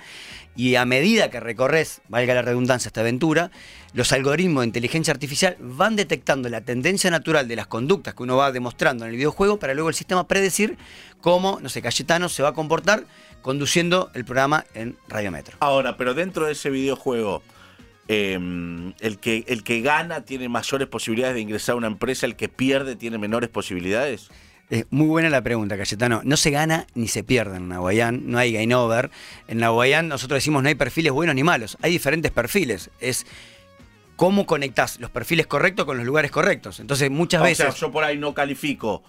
y 0.54 0.74
a 0.74 0.84
medida 0.84 1.30
que 1.30 1.40
recorres, 1.40 2.02
valga 2.10 2.34
la 2.34 2.42
redundancia, 2.42 2.90
esta 2.90 3.00
aventura, 3.00 3.50
los 3.94 4.12
algoritmos 4.12 4.60
de 4.60 4.66
inteligencia 4.66 5.14
artificial 5.14 5.56
van 5.60 5.96
detectando 5.96 6.50
la 6.50 6.60
tendencia 6.60 7.10
natural 7.10 7.48
de 7.48 7.56
las 7.56 7.68
conductas 7.68 8.12
que 8.12 8.22
uno 8.22 8.36
va 8.36 8.52
demostrando 8.52 9.06
en 9.06 9.12
el 9.12 9.16
videojuego 9.16 9.58
para 9.58 9.72
luego 9.72 9.88
el 9.88 9.94
sistema 9.94 10.28
predecir 10.28 10.76
cómo, 11.22 11.58
no 11.62 11.70
sé, 11.70 11.80
Cayetano 11.80 12.28
se 12.28 12.42
va 12.42 12.50
a 12.50 12.52
comportar 12.52 13.06
conduciendo 13.40 14.10
el 14.12 14.26
programa 14.26 14.66
en 14.74 14.98
Radio 15.08 15.30
Metro. 15.30 15.56
Ahora, 15.60 15.96
pero 15.96 16.12
dentro 16.12 16.44
de 16.44 16.52
ese 16.52 16.68
videojuego, 16.68 17.42
eh, 18.08 18.38
el, 19.00 19.18
que, 19.18 19.44
el 19.48 19.62
que 19.62 19.80
gana 19.80 20.24
tiene 20.24 20.48
mayores 20.48 20.88
posibilidades 20.88 21.34
de 21.34 21.40
ingresar 21.40 21.74
a 21.74 21.76
una 21.76 21.86
empresa, 21.86 22.26
el 22.26 22.36
que 22.36 22.48
pierde 22.48 22.96
tiene 22.96 23.18
menores 23.18 23.48
posibilidades. 23.48 24.28
Eh, 24.68 24.84
muy 24.90 25.06
buena 25.06 25.30
la 25.30 25.42
pregunta, 25.42 25.76
Cayetano. 25.76 26.22
No 26.24 26.36
se 26.36 26.50
gana 26.50 26.86
ni 26.94 27.06
se 27.08 27.22
pierde 27.22 27.58
en 27.58 27.68
Nahuayán, 27.68 28.22
no 28.30 28.38
hay 28.38 28.52
game 28.52 28.74
over. 28.74 29.10
En 29.46 29.58
Nahuayán 29.58 30.08
nosotros 30.08 30.38
decimos 30.38 30.62
no 30.62 30.68
hay 30.68 30.74
perfiles 30.74 31.12
buenos 31.12 31.34
ni 31.34 31.44
malos, 31.44 31.78
hay 31.82 31.92
diferentes 31.92 32.32
perfiles. 32.32 32.90
Es 33.00 33.26
cómo 34.16 34.46
conectás 34.46 34.98
los 34.98 35.10
perfiles 35.10 35.46
correctos 35.46 35.84
con 35.84 35.98
los 35.98 36.06
lugares 36.06 36.30
correctos. 36.30 36.80
Entonces 36.80 37.10
muchas 37.10 37.42
O 37.42 37.44
veces... 37.44 37.66
sea, 37.66 37.74
yo 37.74 37.92
por 37.92 38.02
ahí 38.02 38.18
no 38.18 38.34
califico 38.34 39.04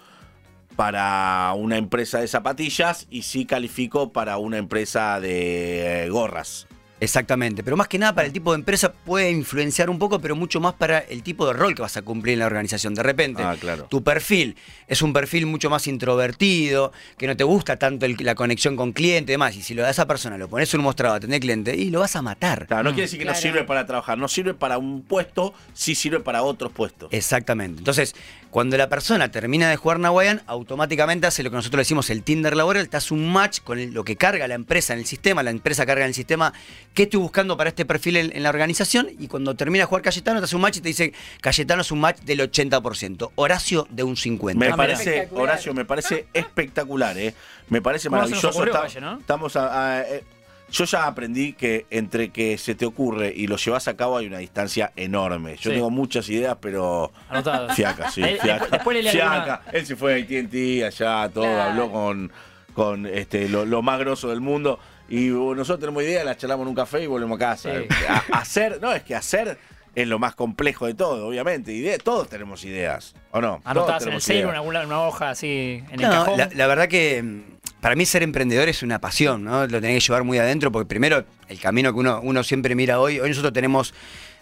para 0.75 1.51
una 1.55 1.77
empresa 1.77 2.19
de 2.19 2.27
zapatillas 2.27 3.07
y 3.09 3.23
sí 3.23 3.45
califico 3.45 4.13
para 4.13 4.37
una 4.37 4.57
empresa 4.57 5.19
de 5.19 6.05
eh, 6.05 6.09
gorras. 6.09 6.67
Exactamente, 6.99 7.63
pero 7.63 7.77
más 7.77 7.87
que 7.87 7.99
nada 7.99 8.13
para 8.15 8.25
el 8.25 8.33
tipo 8.33 8.51
de 8.51 8.57
empresa 8.59 8.91
puede 8.91 9.29
influenciar 9.29 9.89
un 9.89 9.99
poco, 9.99 10.19
pero 10.19 10.35
mucho 10.35 10.59
más 10.59 10.73
para 10.73 10.97
el 10.99 11.21
tipo 11.21 11.45
de 11.45 11.53
rol 11.53 11.75
que 11.75 11.81
vas 11.83 11.95
a 11.95 12.01
cumplir 12.01 12.33
en 12.33 12.39
la 12.39 12.47
organización. 12.47 12.95
De 12.95 13.03
repente, 13.03 13.43
Ah, 13.43 13.55
claro. 13.59 13.83
tu 13.85 14.03
perfil 14.03 14.55
es 14.87 15.01
un 15.03 15.13
perfil 15.13 15.45
mucho 15.45 15.69
más 15.69 15.85
introvertido, 15.87 16.91
que 17.17 17.27
no 17.27 17.37
te 17.37 17.43
gusta 17.43 17.77
tanto 17.77 18.05
el- 18.05 18.17
la 18.21 18.33
conexión 18.35 18.75
con 18.75 18.93
cliente 18.93 19.31
y 19.31 19.35
demás, 19.35 19.55
y 19.55 19.61
si 19.61 19.73
lo 19.75 19.85
a 19.85 19.89
esa 19.91 20.07
persona 20.07 20.37
lo 20.37 20.47
pones 20.47 20.73
en 20.73 20.79
un 20.79 20.85
mostrado 20.85 21.15
a 21.15 21.19
tener 21.19 21.39
cliente, 21.39 21.75
y 21.75 21.89
lo 21.91 21.99
vas 21.99 22.15
a 22.15 22.21
matar. 22.21 22.65
Claro, 22.67 22.83
no 22.83 22.89
quiere 22.91 23.03
decir 23.03 23.19
que 23.19 23.25
no 23.25 23.35
sirve 23.35 23.63
para 23.63 23.85
trabajar, 23.85 24.17
no 24.17 24.27
sirve 24.27 24.53
para 24.55 24.77
un 24.79 25.03
puesto, 25.03 25.53
sí 25.73 25.93
sirve 25.93 26.19
para 26.19 26.41
otros 26.41 26.71
puestos. 26.71 27.09
Exactamente. 27.13 27.79
Entonces, 27.79 28.15
cuando 28.49 28.75
la 28.77 28.89
persona 28.89 29.29
termina 29.29 29.69
de 29.69 29.75
jugar 29.75 29.99
Nahuayan, 29.99 30.41
automáticamente 30.47 31.27
hace 31.27 31.43
lo 31.43 31.49
que 31.51 31.57
nosotros 31.57 31.77
le 31.77 31.81
decimos 31.81 32.09
el 32.09 32.23
Tinder 32.23 32.55
laboral, 32.55 32.89
te 32.89 32.97
hace 32.97 33.13
un 33.13 33.31
match 33.31 33.59
con 33.61 33.77
el- 33.77 33.93
lo 33.93 34.03
que 34.03 34.15
carga 34.15 34.47
la 34.47 34.55
empresa 34.55 34.93
en 34.93 34.99
el 34.99 35.05
sistema, 35.05 35.43
la 35.43 35.51
empresa 35.51 35.85
carga 35.85 36.05
en 36.05 36.09
el 36.09 36.13
sistema, 36.15 36.53
qué 36.93 37.03
estoy 37.03 37.19
buscando 37.19 37.55
para 37.57 37.69
este 37.69 37.85
perfil 37.85 38.17
en, 38.17 38.35
en 38.35 38.41
la 38.43 38.49
organización, 38.49 39.07
y 39.19 39.27
cuando 39.27 39.55
termina 39.55 39.83
de 39.83 39.85
jugar 39.85 40.01
Cayetano, 40.01 40.39
te 40.39 40.45
hace 40.45 40.55
un 40.55 40.61
match 40.63 40.77
y 40.77 40.81
te 40.81 40.87
dice, 40.89 41.13
Cayetano 41.41 41.81
es 41.81 41.91
un 41.91 41.99
match 41.99 42.19
del 42.21 42.39
80%, 42.39 43.31
Horacio 43.35 43.87
de 43.91 44.03
un 44.03 44.15
50%. 44.15 44.55
Me 44.55 44.67
Ah, 44.69 44.75
parece. 44.75 45.29
Horacio, 45.31 45.73
me 45.73 45.85
parece 45.85 46.27
espectacular, 46.33 47.17
¿eh? 47.17 47.33
Me 47.69 47.81
parece 47.81 48.09
¿Cómo 48.09 48.23
se 48.25 48.31
nos 48.31 48.43
maravilloso. 48.43 48.57
ocurrió, 48.57 48.73
Está- 48.73 48.83
Valle, 48.87 49.01
no? 49.01 49.19
Estamos 49.19 49.55
a- 49.55 49.97
a- 49.97 50.01
eh, 50.01 50.23
yo 50.69 50.83
ya 50.85 51.05
aprendí 51.07 51.53
que 51.53 51.85
entre 51.91 52.29
que 52.29 52.57
se 52.57 52.75
te 52.75 52.85
ocurre 52.85 53.31
y 53.33 53.47
lo 53.47 53.55
llevas 53.57 53.87
a 53.87 53.95
cabo 53.95 54.17
hay 54.17 54.25
una 54.27 54.39
distancia 54.39 54.91
enorme. 54.97 55.55
Yo 55.55 55.69
Sí. 55.69 55.75
tengo 55.75 55.89
muchas 55.89 56.27
ideas, 56.29 56.57
pero 56.59 57.11
Anotadas. 57.29 57.73
fiaca, 57.75 58.11
sí, 58.11 58.21
fiaca. 58.41 58.67
después 58.71 58.97
le 58.97 59.03
leo 59.03 59.11
fiaca. 59.13 59.61
Él 59.71 59.85
se 59.85 59.95
fue 59.95 60.13
a 60.15 60.17
AT&T 60.17 60.83
allá, 60.85 61.29
todo, 61.33 61.43
Claro. 61.43 61.61
habló 61.71 61.91
con, 61.91 62.31
con 62.73 63.05
este, 63.05 63.47
lo, 63.47 63.65
lo 63.65 63.81
más 63.81 63.97
grosso 63.99 64.27
del 64.29 64.41
mundo. 64.41 64.77
Y 65.09 65.31
uh, 65.31 65.55
nosotros 65.55 65.79
tenemos 65.79 66.03
ideas, 66.03 66.25
las 66.25 66.37
charlamos 66.37 66.63
en 66.65 66.69
un 66.69 66.75
café 66.75 67.01
y 67.03 67.07
volvemos 67.07 67.37
a 67.37 67.39
casa. 67.39 67.71
Sí. 67.73 67.87
A- 68.09 68.39
hacer, 68.39 68.79
no, 68.81 68.91
es 68.93 69.03
que 69.03 69.15
hacer 69.15 69.57
es 69.95 70.07
lo 70.07 70.19
más 70.19 70.35
complejo 70.35 70.85
de 70.85 70.93
todo, 70.93 71.27
obviamente. 71.27 71.71
Idea, 71.73 71.97
todos 71.97 72.29
tenemos 72.29 72.63
ideas, 72.65 73.15
¿o 73.31 73.41
no? 73.41 73.61
Anotadas 73.63 74.05
en 74.05 74.13
el 74.13 74.31
en 74.31 74.49
alguna 74.55 74.81
una 74.85 75.01
hoja 75.01 75.29
así 75.31 75.83
en 75.91 75.99
el 75.99 76.01
No, 76.01 76.09
cajón. 76.11 76.37
la, 76.37 76.49
la 76.53 76.67
verdad 76.67 76.87
que 76.87 77.23
mm, 77.23 77.41
para 77.81 77.95
mí 77.95 78.05
ser 78.05 78.21
emprendedor 78.21 78.69
es 78.69 78.83
una 78.83 78.99
pasión, 78.99 79.43
¿no? 79.43 79.61
Lo 79.65 79.81
tenés 79.81 80.03
que 80.03 80.07
llevar 80.07 80.23
muy 80.23 80.37
adentro 80.37 80.71
porque 80.71 80.87
primero 80.87 81.25
el 81.47 81.59
camino 81.59 81.91
que 81.93 81.99
uno, 81.99 82.19
uno 82.21 82.43
siempre 82.43 82.75
mira 82.75 82.99
hoy, 82.99 83.19
hoy 83.19 83.29
nosotros 83.29 83.53
tenemos, 83.53 83.93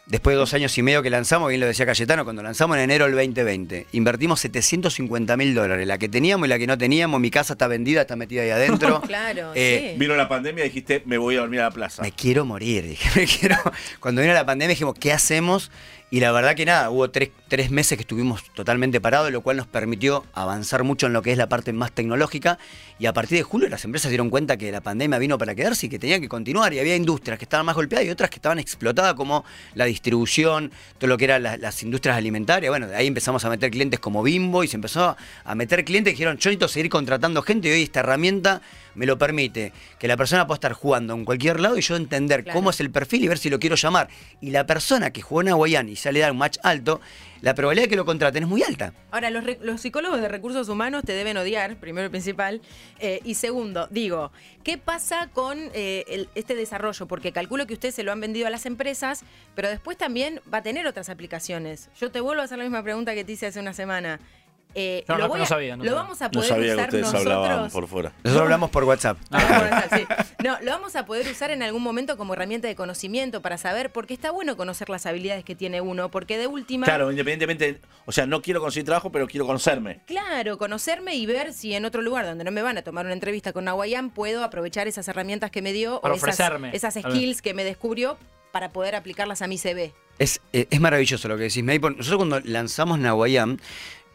después 0.05 0.35
de 0.35 0.39
dos 0.39 0.53
años 0.53 0.77
y 0.77 0.81
medio 0.83 1.01
que 1.01 1.09
lanzamos, 1.09 1.49
bien 1.49 1.59
lo 1.61 1.67
decía 1.67 1.85
Cayetano, 1.85 2.23
cuando 2.23 2.43
lanzamos 2.43 2.77
en 2.77 2.83
enero 2.83 3.05
del 3.05 3.15
2020, 3.15 3.87
invertimos 3.93 4.39
750 4.39 5.37
mil 5.37 5.53
dólares, 5.55 5.87
la 5.87 5.97
que 5.97 6.09
teníamos 6.09 6.47
y 6.47 6.49
la 6.49 6.59
que 6.59 6.67
no 6.67 6.77
teníamos, 6.77 7.19
mi 7.19 7.31
casa 7.31 7.53
está 7.53 7.67
vendida, 7.67 8.01
está 8.01 8.15
metida 8.15 8.43
ahí 8.43 8.49
adentro. 8.49 9.01
Claro, 9.07 9.51
Eh, 9.55 9.91
sí. 9.93 9.99
Vino 9.99 10.15
la 10.15 10.27
pandemia 10.27 10.65
y 10.65 10.67
dijiste, 10.69 11.01
me 11.05 11.17
voy 11.17 11.35
a 11.37 11.39
dormir 11.41 11.61
a 11.61 11.63
la 11.63 11.71
plaza. 11.71 12.01
Me 12.01 12.11
quiero 12.11 12.45
morir, 12.45 12.83
dije, 12.87 13.09
me 13.19 13.25
quiero. 13.27 13.57
Cuando 13.99 14.21
vino 14.21 14.33
la 14.33 14.45
pandemia 14.45 14.69
dijimos, 14.71 14.95
¿qué 14.99 15.11
hacemos? 15.11 15.71
Y 16.15 16.21
la 16.21 16.31
verdad 16.31 16.55
que 16.55 16.63
nada, 16.63 16.89
hubo 16.91 17.09
tres, 17.09 17.31
tres 17.49 17.71
meses 17.71 17.97
que 17.97 18.03
estuvimos 18.03 18.41
totalmente 18.53 19.01
parados, 19.01 19.33
lo 19.33 19.41
cual 19.41 19.57
nos 19.57 19.67
permitió 19.67 20.23
avanzar 20.31 20.85
mucho 20.85 21.07
en 21.07 21.11
lo 21.11 21.21
que 21.21 21.33
es 21.33 21.37
la 21.37 21.49
parte 21.49 21.73
más 21.73 21.91
tecnológica. 21.91 22.57
Y 22.99 23.07
a 23.07 23.11
partir 23.11 23.37
de 23.37 23.43
julio 23.43 23.67
las 23.67 23.83
empresas 23.83 24.03
se 24.03 24.09
dieron 24.11 24.29
cuenta 24.29 24.55
que 24.55 24.71
la 24.71 24.79
pandemia 24.79 25.19
vino 25.19 25.37
para 25.37 25.53
quedarse 25.55 25.87
y 25.87 25.89
que 25.89 25.99
tenían 25.99 26.21
que 26.21 26.29
continuar. 26.29 26.73
Y 26.73 26.79
había 26.79 26.95
industrias 26.95 27.37
que 27.37 27.43
estaban 27.43 27.65
más 27.65 27.75
golpeadas 27.75 28.07
y 28.07 28.11
otras 28.11 28.29
que 28.29 28.37
estaban 28.37 28.59
explotadas, 28.59 29.15
como 29.15 29.43
la 29.73 29.83
distribución, 29.83 30.71
todo 30.97 31.09
lo 31.09 31.17
que 31.17 31.25
eran 31.25 31.43
las, 31.43 31.59
las 31.59 31.83
industrias 31.83 32.15
alimentarias. 32.15 32.69
Bueno, 32.71 32.87
de 32.87 32.95
ahí 32.95 33.07
empezamos 33.07 33.43
a 33.43 33.49
meter 33.49 33.69
clientes 33.69 33.99
como 33.99 34.23
Bimbo 34.23 34.63
y 34.63 34.69
se 34.69 34.77
empezó 34.77 35.17
a 35.43 35.55
meter 35.55 35.83
clientes 35.83 36.11
que 36.13 36.15
dijeron, 36.15 36.37
yo 36.37 36.49
necesito 36.49 36.69
seguir 36.69 36.89
contratando 36.89 37.41
gente 37.41 37.67
y 37.67 37.71
hoy 37.73 37.83
esta 37.83 37.99
herramienta 37.99 38.61
me 38.95 39.05
lo 39.05 39.17
permite, 39.17 39.73
que 39.99 40.07
la 40.07 40.15
persona 40.15 40.47
pueda 40.47 40.55
estar 40.55 40.71
jugando 40.71 41.13
en 41.13 41.25
cualquier 41.25 41.59
lado 41.59 41.77
y 41.77 41.81
yo 41.81 41.97
entender 41.97 42.45
Claro. 42.45 42.57
cómo 42.57 42.69
es 42.69 42.79
el 42.79 42.91
perfil 42.91 43.25
y 43.25 43.27
ver 43.27 43.37
si 43.37 43.49
lo 43.49 43.59
quiero 43.59 43.75
llamar. 43.75 44.07
Y 44.39 44.51
la 44.51 44.65
persona 44.65 45.11
que 45.11 45.21
jugó 45.21 45.41
en 45.41 45.49
Hawaiian 45.49 45.89
y 45.89 45.97
ya 46.11 46.31
un 46.31 46.37
match 46.37 46.57
alto, 46.63 47.01
la 47.41 47.53
probabilidad 47.53 47.85
de 47.85 47.89
que 47.89 47.95
lo 47.95 48.05
contraten 48.05 48.43
es 48.43 48.49
muy 48.49 48.63
alta. 48.63 48.93
Ahora, 49.11 49.29
los, 49.29 49.81
psicólogos 49.81 50.21
de 50.21 50.27
recursos 50.27 50.67
humanos 50.69 51.03
te 51.03 51.13
deben 51.13 51.37
odiar, 51.37 51.75
primero 51.77 52.07
y 52.07 52.09
principal. 52.09 52.61
Eh, 52.99 53.19
y 53.23 53.35
segundo, 53.35 53.87
digo, 53.91 54.31
¿qué 54.63 54.77
pasa 54.77 55.29
con 55.31 55.59
eh, 55.73 56.27
este 56.35 56.55
desarrollo? 56.55 57.05
Porque 57.05 57.31
calculo 57.31 57.67
que 57.67 57.73
ustedes 57.73 57.95
se 57.95 58.03
lo 58.03 58.11
han 58.11 58.19
vendido 58.19 58.47
a 58.47 58.49
las 58.49 58.65
empresas, 58.65 59.23
pero 59.53 59.69
después 59.69 59.97
también 59.97 60.41
va 60.51 60.59
a 60.59 60.63
tener 60.63 60.87
otras 60.87 61.09
aplicaciones. 61.09 61.89
Yo 61.99 62.11
te 62.11 62.19
vuelvo 62.19 62.41
a 62.41 62.45
hacer 62.45 62.57
la 62.57 62.63
misma 62.63 62.83
pregunta 62.83 63.13
que 63.13 63.23
te 63.23 63.33
hice 63.33 63.47
hace 63.47 63.59
una 63.59 63.73
semana. 63.73 64.19
Eh, 64.77 65.05
No, 65.07 65.15
lo 65.15 65.21
no, 65.23 65.27
voy 65.29 65.37
no 65.37 65.43
a- 65.45 65.47
sabía, 65.47 65.77
no 65.77 65.83
¿Lo 65.85 65.89
sabía. 65.91 66.01
vamos 66.03 66.21
a 66.21 66.25
No 66.25 66.31
poder 66.31 66.49
sabía 66.49 66.67
que 66.67 66.73
usar 66.73 66.85
ustedes 66.89 67.03
nosotros? 67.05 67.33
hablaban 67.33 67.71
por 67.71 67.87
fuera. 67.87 68.11
Nosotros 68.23 68.41
hablamos 68.43 68.69
por 68.71 68.83
WhatsApp. 68.83 69.17
Ah, 69.31 69.85
sí. 69.95 70.05
No, 70.43 70.57
lo 70.61 70.71
vamos 70.71 70.95
a 70.95 71.05
poder 71.07 71.27
usar 71.27 71.49
en 71.49 71.63
algún 71.63 71.81
momento 71.81 72.17
como 72.17 72.33
herramienta 72.33 72.67
de 72.67 72.75
conocimiento 72.75 73.41
para 73.41 73.57
saber, 73.57 73.91
porque 73.91 74.13
está 74.13 74.29
bueno 74.29 74.55
conocer 74.55 74.89
las 74.89 75.07
habilidades 75.07 75.43
que 75.43 75.55
tiene 75.55 75.81
uno, 75.81 76.11
porque 76.11 76.37
de 76.37 76.45
última... 76.45 76.85
Claro, 76.85 77.09
independientemente, 77.09 77.79
o 78.05 78.11
sea, 78.11 78.27
no 78.27 78.43
quiero 78.43 78.59
conseguir 78.61 78.85
trabajo, 78.85 79.11
pero 79.11 79.25
quiero 79.27 79.47
conocerme. 79.47 80.01
Claro, 80.05 80.59
conocerme 80.59 81.15
y 81.15 81.25
ver 81.25 81.51
si 81.53 81.73
en 81.73 81.85
otro 81.85 82.03
lugar 82.03 82.25
donde 82.25 82.43
no 82.43 82.51
me 82.51 82.61
van 82.61 82.77
a 82.77 82.83
tomar 82.83 83.05
una 83.05 83.13
entrevista 83.15 83.53
con 83.53 83.63
Nahuayán 83.65 84.11
puedo 84.11 84.43
aprovechar 84.43 84.87
esas 84.87 85.07
herramientas 85.07 85.49
que 85.49 85.63
me 85.63 85.73
dio 85.73 85.99
Para 86.01 86.13
o 86.13 86.17
ofrecerme. 86.17 86.69
esas 86.73 86.93
skills 86.93 87.41
que 87.41 87.55
me 87.55 87.63
descubrió 87.63 88.17
para 88.51 88.69
poder 88.69 88.93
aplicarlas 88.95 89.41
a 89.41 89.47
mi 89.47 89.57
CV. 89.57 89.93
Es, 90.19 90.41
eh, 90.53 90.67
es 90.69 90.79
maravilloso 90.79 91.27
lo 91.27 91.37
que 91.37 91.43
decís, 91.43 91.63
May, 91.63 91.79
porque 91.79 91.97
Nosotros 91.97 92.19
cuando 92.19 92.39
lanzamos 92.41 92.99
Nahuayam 92.99 93.57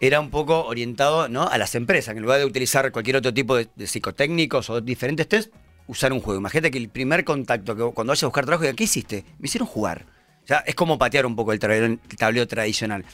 era 0.01 0.19
un 0.21 0.31
poco 0.31 0.65
orientado 0.65 1.29
¿no? 1.29 1.47
a 1.47 1.59
las 1.59 1.75
empresas, 1.75 2.15
que 2.15 2.19
en 2.19 2.25
lugar 2.25 2.39
de 2.39 2.47
utilizar 2.47 2.91
cualquier 2.91 3.17
otro 3.17 3.33
tipo 3.33 3.57
de, 3.57 3.69
de 3.77 3.87
psicotécnicos 3.87 4.71
o 4.71 4.81
diferentes 4.81 5.29
test, 5.29 5.53
usar 5.87 6.13
un 6.13 6.21
juego. 6.21 6.41
Imagínate 6.41 6.71
que 6.71 6.79
el 6.79 6.89
primer 6.89 7.25
contacto, 7.25 7.77
que 7.77 7.83
cuando 7.95 8.13
vayas 8.13 8.23
a 8.23 8.27
buscar 8.27 8.47
trabajo, 8.47 8.65
¿qué 8.75 8.85
hiciste? 8.85 9.25
Me 9.39 9.47
hicieron 9.47 9.69
jugar. 9.69 10.07
O 10.45 10.47
sea, 10.47 10.59
es 10.67 10.75
como 10.75 10.99
patear 10.99 11.27
un 11.27 11.37
poco 11.37 11.53
el 11.53 11.59
tablero, 11.59 11.87
el 11.87 11.99
tablero 12.17 12.47
tradicional. 12.49 13.05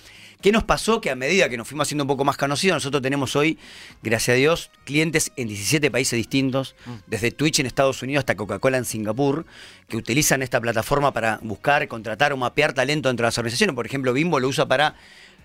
¿Qué 0.41 0.53
nos 0.53 0.65
pasó? 0.65 1.01
Que 1.01 1.11
a 1.11 1.17
medida 1.17 1.49
que 1.49 1.57
nos 1.57 1.67
fuimos 1.67 1.89
haciendo 1.89 2.05
un 2.05 2.09
poco 2.09 2.25
más 2.25 2.37
conocidos, 2.37 2.77
nosotros 2.77 3.03
tenemos 3.03 3.35
hoy, 3.37 3.59
gracias 4.03 4.35
a 4.35 4.39
Dios, 4.39 4.71
clientes 4.85 5.33
en 5.37 5.49
17 5.49 5.91
países 5.91 6.17
distintos, 6.17 6.77
desde 7.07 7.31
Twitch 7.31 7.59
en 7.61 7.67
Estados 7.67 8.03
Unidos 8.03 8.21
hasta 8.21 8.37
Coca-Cola 8.37 8.77
en 8.77 8.85
Singapur, 8.85 9.47
que 9.89 9.97
utilizan 9.97 10.43
esta 10.43 10.61
plataforma 10.61 11.13
para 11.13 11.41
buscar, 11.43 11.89
contratar 11.89 12.33
o 12.35 12.37
mapear 12.37 12.75
talento 12.75 13.09
dentro 13.09 13.25
de 13.25 13.29
las 13.29 13.39
organizaciones. 13.39 13.75
Por 13.75 13.87
ejemplo, 13.87 14.13
Bimbo 14.13 14.39
lo 14.39 14.49
usa 14.49 14.69
para 14.69 14.95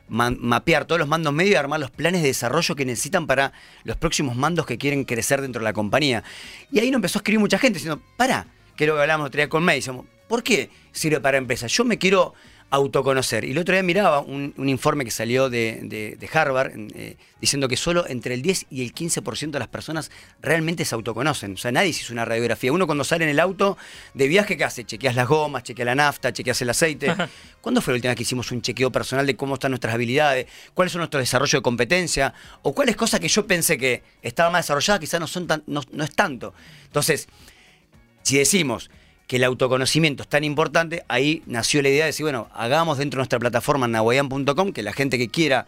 mapear 0.07 0.85
todos 0.85 0.99
los 0.99 1.07
mandos 1.07 1.33
medios 1.33 1.53
y 1.53 1.55
armar 1.55 1.79
los 1.79 1.91
planes 1.91 2.21
de 2.21 2.27
desarrollo 2.27 2.75
que 2.75 2.85
necesitan 2.85 3.27
para 3.27 3.53
los 3.83 3.97
próximos 3.97 4.35
mandos 4.35 4.65
que 4.65 4.77
quieren 4.77 5.03
crecer 5.05 5.41
dentro 5.41 5.59
de 5.59 5.65
la 5.65 5.73
compañía. 5.73 6.23
Y 6.71 6.79
ahí 6.79 6.91
nos 6.91 6.97
empezó 6.97 7.19
a 7.19 7.21
escribir 7.21 7.39
mucha 7.39 7.57
gente 7.57 7.79
diciendo, 7.79 8.01
para, 8.17 8.47
que 8.75 8.85
lo 8.85 8.95
que 8.95 9.01
hablamos 9.01 9.27
otro 9.27 9.37
día 9.37 9.49
con 9.49 9.63
May, 9.63 9.77
decíamos, 9.77 10.05
¿por 10.27 10.43
qué 10.43 10.69
sirve 10.91 11.19
para 11.19 11.37
empresas? 11.37 11.71
Yo 11.71 11.83
me 11.85 11.97
quiero 11.97 12.33
autoconocer. 12.71 13.43
Y 13.43 13.51
el 13.51 13.57
otro 13.57 13.73
día 13.75 13.83
miraba 13.83 14.21
un, 14.21 14.53
un 14.57 14.69
informe 14.69 15.03
que 15.05 15.11
salió 15.11 15.49
de, 15.49 15.79
de- 15.83 16.15
de 16.17 16.29
Harvard 16.33 16.71
eh, 16.95 17.17
diciendo 17.41 17.67
que 17.67 17.75
solo 17.75 18.07
entre 18.07 18.33
el 18.33 18.41
10 18.41 18.67
y 18.69 18.81
el 18.83 18.93
15% 18.95 19.51
de 19.51 19.59
las 19.59 19.67
personas 19.67 20.09
realmente 20.41 20.85
se 20.85 20.95
autoconocen. 20.95 21.53
O 21.53 21.57
sea, 21.57 21.71
nadie 21.73 21.91
se 21.93 22.01
hizo 22.03 22.13
una 22.13 22.23
radiografía. 22.25 22.71
Uno 22.71 22.85
cuando 22.87 23.03
sale 23.03 23.25
en 23.25 23.29
el 23.29 23.39
auto 23.41 23.77
de 24.13 24.27
viaje, 24.29 24.55
¿qué 24.57 24.63
hace? 24.63 24.85
Chequeas 24.85 25.15
las 25.15 25.27
gomas, 25.27 25.63
chequeas 25.63 25.85
la 25.85 25.95
nafta, 25.95 26.31
chequeas 26.31 26.61
el 26.61 26.69
aceite. 26.69 27.13
¿Cuándo 27.61 27.81
fue 27.81 27.93
la 27.93 27.95
última 27.97 28.11
vez 28.11 28.17
que 28.17 28.23
hicimos 28.23 28.51
un 28.51 28.61
chequeo 28.61 28.89
personal 28.91 29.27
de 29.27 29.35
cómo 29.35 29.55
están 29.55 29.71
nuestras 29.71 29.93
habilidades? 29.93 30.47
¿Cuáles 30.73 30.93
son 30.93 30.99
nuestros 31.01 31.21
desarrollos 31.21 31.59
de 31.59 31.61
competencia? 31.61 32.33
¿O 32.61 32.73
cuáles 32.73 32.95
cosas 32.95 33.19
que 33.19 33.27
yo 33.27 33.45
pensé 33.45 33.77
que 33.77 34.01
estaban 34.21 34.53
más 34.53 34.63
desarrolladas 34.65 34.99
quizás 35.01 35.19
no, 35.19 35.27
son 35.27 35.45
tan, 35.45 35.61
no, 35.67 35.81
no 35.91 36.03
es 36.05 36.15
tanto? 36.15 36.53
Entonces, 36.85 37.27
si 38.23 38.37
decimos 38.37 38.89
que 39.27 39.37
el 39.37 39.43
autoconocimiento 39.45 40.23
es 40.23 40.29
tan 40.29 40.43
importante, 40.43 41.03
ahí 41.07 41.41
nació 41.45 41.81
la 41.81 41.89
idea 41.89 42.03
de 42.05 42.07
decir, 42.11 42.23
bueno, 42.25 42.49
hagamos 42.53 42.97
dentro 42.97 43.17
de 43.17 43.21
nuestra 43.21 43.39
plataforma 43.39 43.87
nahuayan.com 43.87 44.73
que 44.73 44.83
la 44.83 44.93
gente 44.93 45.17
que 45.17 45.29
quiera 45.29 45.65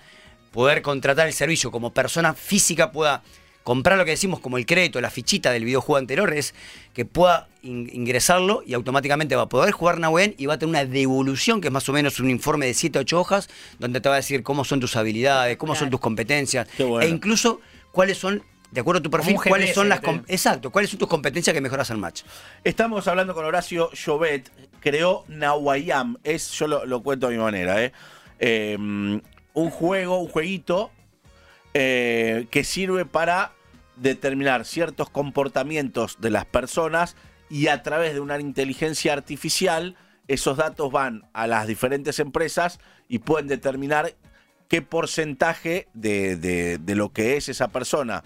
poder 0.52 0.82
contratar 0.82 1.28
el 1.28 1.34
servicio 1.34 1.72
como 1.72 1.92
persona 1.94 2.34
física 2.34 2.92
pueda 2.92 3.24
comprar 3.64 3.98
lo 3.98 4.04
que 4.04 4.12
decimos 4.12 4.42
como 4.42 4.58
el 4.58 4.66
crédito, 4.66 5.00
la 5.00 5.10
fichita 5.10 5.50
del 5.52 5.64
videojuego 5.64 5.98
anterior, 5.98 6.34
es 6.34 6.54
que 6.94 7.06
pueda 7.06 7.48
in- 7.62 7.90
ingresarlo 7.94 8.62
y 8.68 8.74
automáticamente 8.74 9.38
va 9.38 9.44
a 9.44 9.50
poder 9.50 9.72
jugar 9.72 10.00
Nahuayan 10.00 10.36
y 10.38 10.48
va 10.48 10.56
a 10.56 10.60
tener 10.60 10.70
una 10.72 10.84
devolución, 10.86 11.62
que 11.62 11.70
es 11.70 11.72
más 11.74 11.88
o 11.88 11.94
menos 11.94 12.20
un 12.20 12.30
informe 12.30 12.66
de 12.66 12.74
7 12.74 13.00
8 13.00 13.18
hojas, 13.22 13.50
donde 13.80 14.02
te 14.02 14.10
va 14.10 14.16
a 14.16 14.18
decir 14.18 14.44
cómo 14.44 14.66
son 14.66 14.82
tus 14.82 14.98
habilidades, 14.98 15.56
cómo 15.56 15.76
son 15.76 15.90
tus 15.90 16.02
competencias, 16.02 16.68
bueno. 16.78 17.00
e 17.02 17.08
incluso 17.08 17.62
cuáles 17.94 18.18
son, 18.18 18.44
de 18.74 18.82
acuerdo 18.82 19.00
a 19.00 19.04
tu 19.04 19.10
perfil, 19.12 19.36
cuáles 19.50 19.74
son 19.76 19.88
las... 19.90 20.02
Exacto, 20.28 20.72
cuáles 20.72 20.90
son 20.90 21.00
tus 21.00 21.08
competencias 21.08 21.54
que 21.54 21.62
mejoras 21.62 21.90
el 21.92 21.98
match. 21.98 22.24
Estamos 22.64 23.08
hablando 23.08 23.34
con 23.36 23.46
Horacio 23.46 23.92
Llobet, 23.92 24.52
creó 24.80 25.26
Nahuayam, 25.28 26.18
es, 26.24 26.52
yo 26.52 26.68
lo, 26.68 26.86
lo 26.86 27.04
cuento 27.04 27.28
a 27.28 27.30
mi 27.30 27.38
manera, 27.38 27.84
¿eh? 27.84 27.92
Eh, 28.40 28.76
un 28.80 29.70
juego, 29.70 30.20
un 30.20 30.28
jueguito 30.28 30.92
eh, 31.76 32.48
que 32.50 32.64
sirve 32.64 33.06
para 33.06 33.52
determinar 33.96 34.66
ciertos 34.66 35.10
comportamientos 35.10 36.18
de 36.20 36.32
las 36.32 36.46
personas 36.46 37.16
y 37.50 37.68
a 37.68 37.84
través 37.84 38.14
de 38.14 38.20
una 38.20 38.40
inteligencia 38.40 39.14
artificial 39.14 39.96
esos 40.28 40.58
datos 40.58 40.92
van 40.92 41.26
a 41.34 41.46
las 41.46 41.68
diferentes 41.68 42.18
empresas 42.20 42.80
y 43.08 43.20
pueden 43.20 43.48
determinar 43.48 44.16
qué 44.68 44.82
porcentaje 44.82 45.88
de, 45.94 46.38
de- 46.38 46.80
de 46.80 46.96
lo 46.96 47.12
que 47.14 47.38
es 47.38 47.50
esa 47.50 47.68
persona 47.68 48.24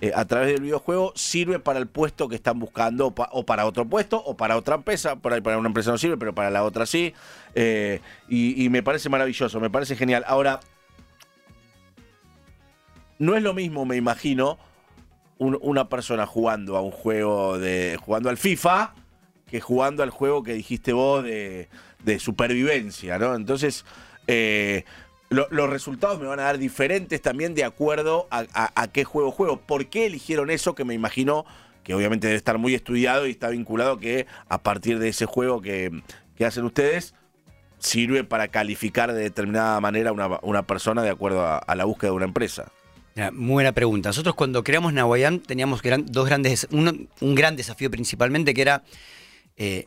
eh, 0.00 0.12
a 0.14 0.24
través 0.26 0.48
del 0.52 0.62
videojuego 0.62 1.12
sirve 1.16 1.58
para 1.58 1.78
el 1.80 1.88
puesto 1.88 2.28
que 2.28 2.36
están 2.36 2.58
buscando 2.60 3.08
o, 3.08 3.14
pa- 3.14 3.28
o 3.32 3.44
para 3.44 3.66
otro 3.66 3.84
puesto 3.86 4.22
o 4.24 4.36
para 4.36 4.56
otra 4.56 4.76
empresa. 4.76 5.16
Por 5.16 5.32
ahí 5.32 5.40
para 5.40 5.58
una 5.58 5.68
empresa 5.68 5.90
no 5.90 5.98
sirve, 5.98 6.16
pero 6.16 6.34
para 6.34 6.50
la 6.50 6.62
otra 6.64 6.86
sí. 6.86 7.14
Eh, 7.54 8.00
y, 8.28 8.68
me 8.68 8.82
parece 8.82 9.08
maravilloso, 9.08 9.58
me 9.60 9.70
parece 9.70 9.96
genial. 9.96 10.24
Ahora, 10.28 10.60
no 13.18 13.36
es 13.36 13.42
lo 13.42 13.54
mismo, 13.54 13.84
me 13.84 13.96
imagino, 13.96 14.58
un- 15.38 15.58
una 15.60 15.88
persona 15.88 16.26
jugando 16.26 16.76
a 16.76 16.80
un 16.80 16.90
juego 16.92 17.58
de. 17.58 17.98
jugando 18.00 18.28
al 18.30 18.36
FIFA 18.36 18.94
que 19.50 19.60
jugando 19.60 20.02
al 20.02 20.10
juego 20.10 20.42
que 20.42 20.52
dijiste 20.52 20.92
vos 20.92 21.24
de, 21.24 21.68
de 22.04 22.18
supervivencia, 22.18 23.18
¿no? 23.18 23.34
Entonces, 23.34 23.84
eh, 24.26 24.84
lo- 25.30 25.46
los 25.50 25.68
resultados 25.70 26.20
me 26.20 26.26
van 26.26 26.40
a 26.40 26.44
dar 26.44 26.58
diferentes 26.58 27.20
también 27.22 27.54
de 27.54 27.64
acuerdo 27.64 28.26
a, 28.30 28.88
qué 28.88 29.04
juego 29.04 29.30
juego. 29.30 29.60
¿Por 29.60 29.86
qué 29.86 30.06
eligieron 30.06 30.50
eso 30.50 30.74
que 30.74 30.84
me 30.84 30.94
imagino 30.94 31.44
que 31.84 31.94
obviamente 31.94 32.26
debe 32.26 32.36
estar 32.36 32.58
muy 32.58 32.74
estudiado 32.74 33.26
y 33.26 33.30
está 33.30 33.48
vinculado 33.48 33.98
que 33.98 34.26
a 34.48 34.62
partir 34.62 34.98
de 34.98 35.08
ese 35.08 35.26
juego 35.26 35.60
que, 35.62 35.90
que 36.36 36.44
hacen 36.44 36.64
ustedes 36.64 37.14
sirve 37.78 38.24
para 38.24 38.48
calificar 38.48 39.12
de 39.12 39.22
determinada 39.22 39.80
manera 39.80 40.12
una, 40.12 40.38
una 40.42 40.66
persona 40.66 41.02
de 41.02 41.10
acuerdo 41.10 41.46
a, 41.46 41.74
la 41.74 41.84
búsqueda 41.84 42.10
de 42.10 42.16
una 42.16 42.24
empresa? 42.26 42.72
Muy 43.32 43.54
buena 43.54 43.72
pregunta. 43.72 44.10
Nosotros 44.10 44.34
cuando 44.34 44.62
creamos 44.62 44.92
Nahuayán 44.92 45.40
teníamos 45.40 45.82
gran- 45.82 46.06
dos 46.06 46.26
grandes, 46.26 46.68
uno- 46.70 46.92
un 47.20 47.34
gran 47.34 47.56
desafío 47.56 47.90
principalmente 47.90 48.54
que 48.54 48.62
era 48.62 48.82
eh, 49.56 49.86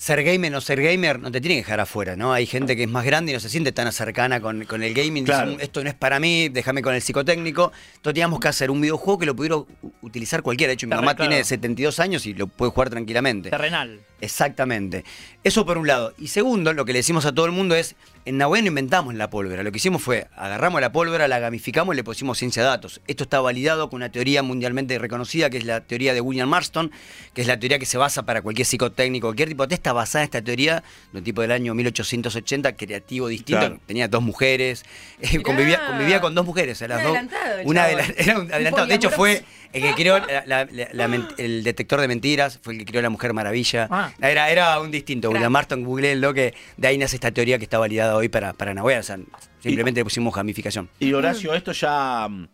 ser 0.00 0.22
gamer 0.24 0.50
o 0.50 0.54
no 0.54 0.60
ser 0.62 0.80
gamer 0.82 1.20
no 1.20 1.30
te 1.30 1.42
tiene 1.42 1.56
que 1.56 1.60
dejar 1.60 1.78
afuera, 1.78 2.16
¿no? 2.16 2.32
Hay 2.32 2.46
gente 2.46 2.74
que 2.74 2.84
es 2.84 2.88
más 2.88 3.04
grande 3.04 3.32
y 3.32 3.34
no 3.34 3.40
se 3.40 3.50
siente 3.50 3.70
tan 3.70 3.92
cercana 3.92 4.40
con, 4.40 4.64
con 4.64 4.82
el 4.82 4.94
gaming. 4.94 5.24
dice, 5.26 5.36
Claro. 5.36 5.52
"Mm, 5.52 5.60
esto 5.60 5.84
no 5.84 5.90
es 5.90 5.94
para 5.94 6.18
mí, 6.18 6.48
déjame 6.48 6.80
con 6.80 6.94
el 6.94 7.02
psicotécnico. 7.02 7.70
Entonces 7.96 8.14
teníamos 8.14 8.40
que 8.40 8.48
hacer 8.48 8.70
un 8.70 8.80
videojuego 8.80 9.18
que 9.18 9.26
lo 9.26 9.36
pudiera 9.36 9.56
utilizar 10.00 10.40
cualquiera. 10.40 10.70
De 10.70 10.74
hecho, 10.76 10.86
mi 10.86 10.94
mamá 10.96 11.14
claro. 11.14 11.28
tiene 11.28 11.44
72 11.44 12.00
años 12.00 12.24
y 12.24 12.32
lo 12.32 12.46
puede 12.46 12.72
jugar 12.72 12.88
tranquilamente. 12.88 13.50
Terrenal. 13.50 14.00
Exactamente. 14.22 15.04
Eso 15.44 15.66
por 15.66 15.76
un 15.76 15.86
lado. 15.86 16.14
Y 16.16 16.28
segundo, 16.28 16.72
lo 16.72 16.86
que 16.86 16.94
le 16.94 17.00
decimos 17.00 17.26
a 17.26 17.32
todo 17.32 17.44
el 17.44 17.52
mundo 17.52 17.74
es, 17.74 17.94
en 18.26 18.36
Nahuel 18.38 18.62
no 18.64 18.68
inventamos 18.68 19.14
la 19.14 19.30
pólvora. 19.30 19.62
Lo 19.62 19.72
que 19.72 19.78
hicimos 19.78 20.02
fue, 20.02 20.26
agarramos 20.36 20.80
la 20.80 20.92
pólvora, 20.92 21.26
la 21.26 21.38
gamificamos 21.38 21.94
y 21.94 21.96
le 21.96 22.04
pusimos 22.04 22.38
ciencia 22.38 22.62
de 22.62 22.68
datos. 22.68 23.00
Esto 23.06 23.24
está 23.24 23.40
validado 23.40 23.88
con 23.88 23.96
una 23.96 24.10
teoría 24.12 24.42
mundialmente 24.42 24.98
reconocida, 24.98 25.48
que 25.50 25.58
es 25.58 25.64
la 25.64 25.80
teoría 25.80 26.12
de 26.14 26.20
William 26.20 26.48
Marston, 26.48 26.90
que 27.34 27.40
es 27.40 27.46
la 27.46 27.58
teoría 27.58 27.78
que 27.78 27.86
se 27.86 27.96
basa 27.98 28.24
para 28.24 28.42
cualquier 28.42 28.66
psicotécnico, 28.66 29.26
cualquier 29.28 29.48
tipo 29.48 29.62
de 29.64 29.68
test, 29.70 29.80
está 29.80 29.92
basada 29.92 30.22
en 30.22 30.26
esta 30.26 30.42
teoría 30.42 30.82
de 31.12 31.18
un 31.18 31.24
tipo 31.24 31.40
del 31.42 31.50
año 31.52 31.74
1880, 31.74 32.76
creativo, 32.76 33.28
distinto. 33.28 33.60
Claro. 33.60 33.80
Tenía 33.86 34.06
dos 34.08 34.22
mujeres, 34.22 34.84
eh, 35.20 35.40
convivía, 35.42 35.86
convivía 35.86 36.20
con 36.20 36.34
dos 36.34 36.44
mujeres. 36.44 36.82
a 36.82 36.88
las 36.88 37.02
dos- 37.02 37.16
una 37.64 37.88
chabón. 37.88 38.00
adela- 38.00 38.14
era 38.16 38.38
Un 38.38 38.52
adelantado. 38.52 38.86
De 38.86 38.94
hecho, 38.94 39.10
fue 39.10 39.44
El 39.72 39.82
que 39.82 39.94
creó 39.94 40.18
la- 40.18 40.42
la- 40.46 40.64
la- 40.64 40.88
la 40.92 41.08
men- 41.08 41.28
el 41.38 41.62
detector 41.62 42.00
de 42.00 42.08
mentiras 42.08 42.58
fue 42.62 42.72
el 42.72 42.78
que 42.80 42.84
creó 42.86 43.02
la 43.02 43.10
Mujer 43.10 43.32
Maravilla. 43.32 43.86
Ah. 43.90 44.10
Era, 44.20 44.50
era 44.50 44.80
un 44.80 44.90
distinto. 44.90 45.30
William 45.30 45.52
Marston, 45.52 45.84
googleenlo, 45.84 46.34
que 46.34 46.54
de 46.76 46.88
ahí 46.88 46.98
nace 46.98 47.16
esta 47.16 47.30
teoría 47.30 47.56
que 47.58 47.64
está 47.64 47.78
validada 47.78 48.16
hoy 48.16 48.28
para, 48.28 48.52
para 48.52 48.74
Nahuel. 48.74 48.98
O 48.98 49.02
sea, 49.02 49.18
simplemente 49.60 50.00
le 50.00 50.04
pusimos 50.04 50.34
gamificación. 50.34 50.88
Y 50.98 51.12
Horacio, 51.12 51.54
esto 51.54 51.70
ya, 51.72 52.26
mm, 52.28 52.48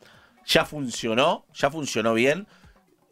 ya 0.46 0.64
funcionó, 0.64 1.46
ya 1.54 1.70
funcionó 1.70 2.12
bien. 2.14 2.46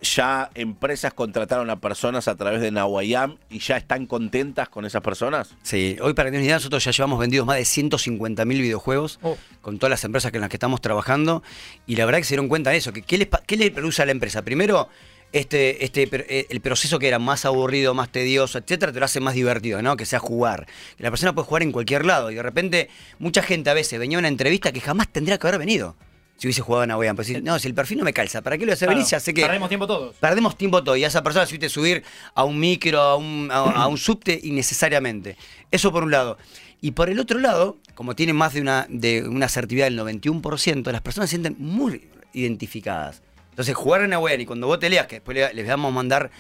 Ya 0.05 0.51
empresas 0.55 1.13
contrataron 1.15 1.71
a 1.71 1.81
personas 1.81 2.29
a 2.29 2.37
través 2.37 2.61
de 2.61 2.71
Nawayam 2.71 3.39
y 3.51 3.59
ya 3.59 3.77
están 3.77 4.07
contentas 4.07 4.69
con 4.69 4.85
esas 4.85 5.03
personas. 5.03 5.55
Sí, 5.63 5.97
hoy 6.01 6.15
para 6.15 6.27
que 6.29 6.33
tengan 6.33 6.43
una 6.43 6.47
idea, 6.47 6.57
nosotros 6.57 6.85
ya 6.85 6.91
llevamos 6.93 7.19
vendidos 7.19 7.47
más 7.47 7.57
de 7.57 7.65
150 7.65 8.45
mil 8.45 8.61
videojuegos 8.61 9.19
Oh. 9.23 9.37
con 9.63 9.79
todas 9.79 9.91
las 9.91 10.05
empresas 10.05 10.31
con 10.31 10.41
las 10.41 10.51
que 10.51 10.57
estamos 10.57 10.81
trabajando. 10.81 11.43
Y 11.87 11.97
la 11.97 12.05
verdad 12.05 12.19
que 12.19 12.25
se 12.25 12.35
dieron 12.35 12.49
cuenta 12.49 12.71
de 12.71 12.77
eso. 12.77 12.93
Que, 12.93 13.03
¿qué, 13.03 13.19
les, 13.19 13.29
¿Qué 13.47 13.57
le 13.57 13.71
produce 13.71 14.03
a 14.03 14.07
la 14.07 14.13
empresa? 14.13 14.43
Primero, 14.43 14.89
este, 15.33 15.85
este, 15.85 16.09
eh, 16.13 16.47
el 16.51 16.61
proceso 16.61 16.99
que 16.99 17.09
era 17.09 17.19
más 17.19 17.45
aburrido, 17.45 17.93
más 17.95 18.09
tedioso, 18.11 18.59
etcétera, 18.59 18.93
te 18.93 19.01
lo 19.01 19.05
hace 19.05 19.19
más 19.21 19.35
divertido, 19.35 19.83
¿no? 19.83 19.97
Que 19.97 20.07
sea 20.07 20.21
jugar. 20.21 20.67
Que 20.97 21.03
la 21.03 21.11
persona 21.11 21.35
puede 21.35 21.47
jugar 21.49 21.63
en 21.63 21.73
cualquier 21.73 22.05
lado. 22.05 22.31
Y 22.31 22.37
de 22.37 22.43
repente, 22.43 22.89
mucha 23.19 23.43
gente 23.43 23.71
a 23.71 23.75
veces 23.75 23.99
venía 23.99 24.19
a 24.19 24.21
una 24.21 24.29
entrevista 24.29 24.71
que 24.71 24.81
jamás 24.81 25.09
tendría 25.09 25.39
que 25.39 25.47
haber 25.49 25.59
venido. 25.59 25.97
Si 26.37 26.47
hubiese 26.49 26.63
jugado 26.63 26.85
en 26.85 26.91
Aguian. 26.91 27.15
Pues, 27.17 27.43
no, 27.43 27.59
si 27.59 27.69
el 27.69 27.75
perfil 27.75 27.99
no 27.99 28.05
me 28.05 28.13
calza, 28.13 28.43
¿para 28.43 28.59
qué 28.59 28.67
lo 28.67 28.73
hacer 28.73 28.87
Claro, 28.89 28.99
venir? 28.99 29.11
Ya 29.11 29.21
sé 29.21 29.33
que. 29.33 29.43
Perdemos 29.43 29.69
tiempo 29.69 29.87
todos. 29.87 30.17
Perdemos 30.17 30.57
tiempo 30.59 30.83
todo 30.83 30.97
y 30.97 31.05
a 31.05 31.07
esa 31.07 31.23
persona 31.23 31.47
se 31.47 31.69
subir 31.69 32.03
a 32.35 32.45
un 32.45 32.59
micro, 32.59 33.01
a 33.01 33.17
un, 33.17 33.49
a, 33.53 33.59
a 33.59 33.87
un 33.87 33.97
subte 33.99 34.41
innecesariamente. 34.43 35.37
Eso 35.71 35.93
por 35.93 36.03
un 36.05 36.11
lado. 36.11 36.37
Y 36.81 36.91
por 36.91 37.09
el 37.09 37.19
otro 37.21 37.39
lado, 37.39 37.79
como 37.95 38.15
tiene 38.17 38.33
más 38.33 38.53
de 38.53 38.61
una, 38.61 38.87
de 38.91 39.23
una 39.29 39.47
asertividad 39.47 39.87
del 39.87 39.99
91%, 39.99 40.91
las 40.93 41.01
personas 41.01 41.31
se 41.31 41.37
sienten 41.37 41.57
muy 41.59 42.09
identificadas. 42.35 43.23
Entonces, 43.51 43.75
jugar 43.77 44.03
en 44.03 44.13
Awen 44.13 44.41
y 44.41 44.47
cuando 44.47 44.67
vos 44.67 44.79
te 44.81 44.91
leas, 44.91 45.07
que 45.07 45.17
después 45.17 45.37
le- 45.37 45.55
les 45.55 45.67
vamos 45.67 45.91
a 45.91 45.95
mandar 45.95 46.31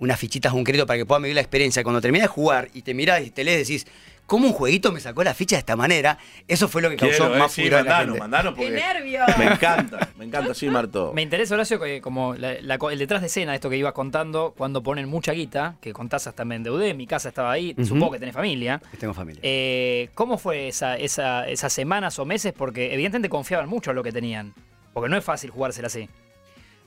unas 0.00 0.18
fichitas 0.18 0.52
un 0.52 0.64
crédito 0.64 0.86
para 0.86 0.98
que 0.98 1.06
puedan 1.06 1.22
vivir 1.22 1.36
la 1.36 1.40
experiencia, 1.40 1.84
cuando 1.84 2.00
terminás 2.00 2.24
de 2.24 2.28
jugar 2.34 2.68
y 2.74 2.82
te 2.82 2.92
mirás 2.94 3.22
y 3.24 3.30
te 3.30 3.44
lees, 3.44 3.66
decís, 3.68 3.86
¿cómo 4.26 4.46
un 4.48 4.52
jueguito 4.52 4.90
me 4.92 5.00
sacó 5.00 5.22
la 5.24 5.34
ficha 5.34 5.56
de 5.56 5.60
esta 5.60 5.76
manera? 5.76 6.18
Eso 6.48 6.68
fue 6.68 6.82
lo 6.82 6.90
que 6.90 6.96
causó 6.96 7.16
Quiero, 7.18 7.34
eh, 7.36 7.38
más 7.38 7.52
sí, 7.52 7.64
furor 7.64 7.80
en 7.80 7.84
la 7.86 7.90
mandanos, 7.90 8.06
gente. 8.14 8.20
mandanos 8.20 8.54
¡Qué 8.54 8.60
porque 8.62 8.74
nervio! 8.74 9.20
me 9.38 9.44
encanta, 9.46 10.08
me 10.18 10.24
encanta, 10.24 10.54
sí, 10.54 10.68
Marto. 10.68 11.12
Me 11.14 11.22
interesa, 11.22 11.54
Horacio, 11.54 11.78
que 11.80 12.00
como 12.00 12.34
la- 12.34 12.60
la 12.60 12.78
co- 12.78 12.90
el 12.90 12.98
detrás 12.98 13.20
de 13.20 13.26
escena, 13.28 13.54
esto 13.54 13.68
que 13.70 13.76
ibas 13.76 13.92
contando, 13.92 14.54
cuando 14.56 14.82
ponen 14.82 15.08
mucha 15.08 15.32
guita, 15.32 15.76
que 15.80 15.92
contás 15.92 16.26
hasta 16.26 16.44
me 16.44 16.56
endeudé, 16.56 16.94
mi 16.94 17.06
casa 17.06 17.28
estaba 17.28 17.52
ahí, 17.52 17.74
supongo 17.84 18.12
que 18.12 18.18
tenés 18.18 18.34
familia. 18.34 18.80
Tengo 18.98 19.14
familia. 19.14 19.40
Eh, 19.42 20.08
¿Cómo 20.14 20.38
fue 20.38 20.68
esa, 20.68 20.96
esa- 20.96 21.48
esas 21.48 21.72
semanas 21.72 22.18
o 22.18 22.24
meses? 22.24 22.52
Porque 22.56 22.92
evidentemente 22.94 23.28
confiaban 23.28 23.68
mucho 23.68 23.90
en 23.90 23.96
lo 23.96 24.02
que 24.02 24.12
tenían. 24.12 24.54
Porque 24.92 25.08
no 25.10 25.16
es 25.16 25.24
fácil 25.24 25.50
jugársela 25.50 25.88
así. 25.88 26.08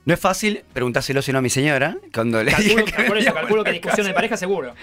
No 0.04 0.14
es 0.14 0.20
fácil, 0.20 0.64
preguntáselo 0.72 1.20
sino 1.20 1.38
a 1.38 1.42
mi 1.42 1.50
señora, 1.50 1.98
cuando 2.14 2.42
le 2.42 2.50
dije 2.54 2.76
Calculo, 2.76 2.84
que 2.96 3.02
por 3.04 3.18
eso, 3.18 3.34
calculo 3.34 3.64
que 3.64 3.72
discusión 3.72 4.06
de 4.06 4.14
pareja 4.14 4.38
seguro. 4.38 4.74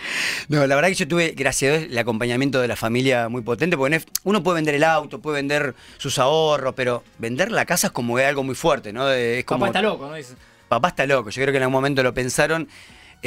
No, 0.50 0.68
la 0.68 0.76
verdad 0.76 0.90
que 0.90 0.96
yo 0.96 1.08
tuve, 1.08 1.34
gracias 1.36 1.74
a 1.74 1.78
Dios, 1.80 1.92
el 1.92 1.98
acompañamiento 1.98 2.62
de 2.62 2.68
la 2.68 2.76
familia 2.76 3.28
muy 3.28 3.42
potente, 3.42 3.76
porque 3.76 3.90
no 3.92 3.96
es- 3.96 4.06
uno 4.24 4.44
puede 4.44 4.56
vender 4.58 4.76
el 4.76 4.84
auto, 4.84 5.20
puede 5.20 5.38
vender 5.38 5.74
sus 5.98 6.20
ahorros, 6.20 6.76
pero 6.76 7.04
vender 7.18 7.52
la 7.52 7.66
casa 7.66 7.88
es 7.88 7.94
como 7.94 8.18
algo 8.18 8.44
muy 8.44 8.54
fuerte, 8.54 8.94
¿no? 8.94 9.10
Es 9.12 9.44
como, 9.46 9.62
Papá 9.62 9.70
está 9.80 9.82
loco, 9.82 10.08
¿no? 10.08 10.14
Dice, 10.16 10.36
Papá 10.68 10.90
está 10.90 11.08
loco, 11.08 11.32
yo 11.32 11.42
creo 11.42 11.52
que 11.52 11.58
en 11.58 11.64
algún 11.64 11.74
momento 11.74 12.04
lo 12.04 12.14
pensaron. 12.14 12.68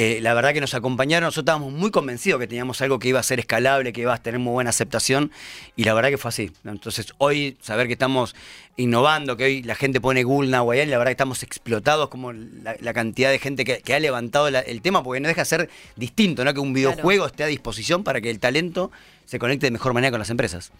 Eh, 0.01 0.19
la 0.21 0.33
verdad 0.33 0.53
que 0.53 0.61
nos 0.61 0.73
acompañaron, 0.75 1.25
nosotros 1.27 1.43
estábamos 1.43 1.73
muy 1.73 1.91
convencidos 1.91 2.39
que 2.39 2.47
teníamos 2.47 2.81
algo 2.81 2.99
que 2.99 3.09
iba 3.09 3.19
a 3.19 3.23
ser 3.23 3.37
escalable, 3.39 3.91
que 3.91 3.99
iba 3.99 4.13
a 4.13 4.17
tener 4.17 4.39
muy 4.39 4.53
buena 4.53 4.69
aceptación, 4.69 5.29
y 5.75 5.83
la 5.83 5.93
verdad 5.93 6.07
que 6.09 6.17
fue 6.17 6.29
así. 6.29 6.51
Entonces, 6.63 7.11
hoy, 7.17 7.57
saber 7.59 7.87
que 7.87 7.93
estamos 7.93 8.33
innovando, 8.77 9.35
que 9.35 9.43
hoy 9.43 9.61
la 9.63 9.75
gente 9.75 9.99
pone 9.99 10.23
Google 10.23 10.51
Nahuayal, 10.51 10.87
y 10.87 10.91
la 10.91 10.97
verdad 10.99 11.09
que 11.09 11.15
estamos 11.15 11.43
explotados 11.43 12.07
como 12.07 12.31
la, 12.31 12.77
la 12.79 12.93
cantidad 12.93 13.29
de 13.29 13.39
gente 13.39 13.65
que, 13.65 13.79
que 13.81 13.93
ha 13.93 13.99
levantado 13.99 14.49
la- 14.49 14.61
el 14.61 14.81
tema, 14.81 15.03
porque 15.03 15.19
no 15.19 15.27
deja 15.27 15.41
de 15.41 15.45
ser 15.45 15.69
distinto, 15.97 16.45
¿no? 16.45 16.53
Que 16.53 16.61
un 16.61 16.71
videojuego 16.71 17.25
esté 17.25 17.43
a 17.43 17.47
disposición 17.47 18.05
para 18.05 18.21
que 18.21 18.29
el 18.29 18.39
talento 18.39 18.91
se 19.25 19.37
conecte 19.37 19.65
de 19.67 19.71
mejor 19.71 19.93
manera 19.93 20.11
con 20.11 20.19
las 20.19 20.29
empresas. 20.29 20.71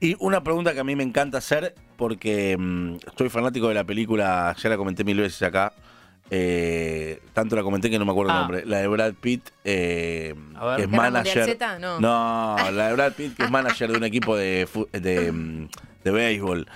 Y 0.00 0.16
una 0.18 0.42
pregunta 0.42 0.74
que 0.74 0.80
a 0.80 0.84
mí 0.84 0.96
me 0.96 1.04
encanta 1.04 1.38
hacer, 1.38 1.76
porque 1.96 2.56
mm, 2.58 2.96
estoy 3.06 3.28
fanático 3.28 3.68
de 3.68 3.74
la 3.74 3.84
película, 3.84 4.56
ya 4.60 4.68
la 4.68 4.76
comenté 4.76 5.04
mil 5.04 5.20
veces 5.20 5.40
acá, 5.42 5.72
eh, 6.34 7.20
tanto 7.34 7.56
la 7.56 7.62
comenté 7.62 7.90
que 7.90 7.98
no 7.98 8.06
me 8.06 8.12
acuerdo 8.12 8.30
el 8.32 8.36
Ah. 8.38 8.40
nombre, 8.40 8.62
la 8.64 8.78
de 8.78 8.86
Brad 8.88 9.12
Pitt, 9.20 9.50
eh, 9.64 10.34
que 10.34 10.38
es 10.38 10.50
¿Guerra 10.60 10.76
Mundial 10.78 10.90
manager. 11.12 11.44
Z? 11.44 11.78
No. 11.78 12.00
No, 12.00 12.70
la 12.70 12.88
de 12.88 12.92
Brad 12.94 13.12
Pitt, 13.12 13.36
que 13.36 13.44
es 13.44 13.50
manager 13.50 13.90
de 13.92 13.96
un 13.98 14.04
equipo 14.04 14.34
de, 14.34 14.66
de, 14.92 15.30
mm, 15.30 15.68
de 16.04 16.10
béisbol, 16.10 16.66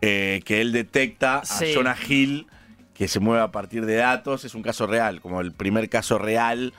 eh, 0.00 0.40
que 0.44 0.60
él 0.60 0.70
detecta 0.70 1.40
Sí. 1.44 1.72
a 1.72 1.74
Jonah 1.74 1.96
Hill, 2.08 2.46
que 2.94 3.08
se 3.08 3.18
mueve 3.18 3.42
a 3.42 3.50
partir 3.50 3.84
de 3.84 3.96
datos, 3.96 4.44
es 4.44 4.54
un 4.54 4.62
caso 4.62 4.86
real, 4.86 5.20
como 5.20 5.40
el 5.40 5.52
primer 5.52 5.88
caso 5.88 6.16
real. 6.18 6.72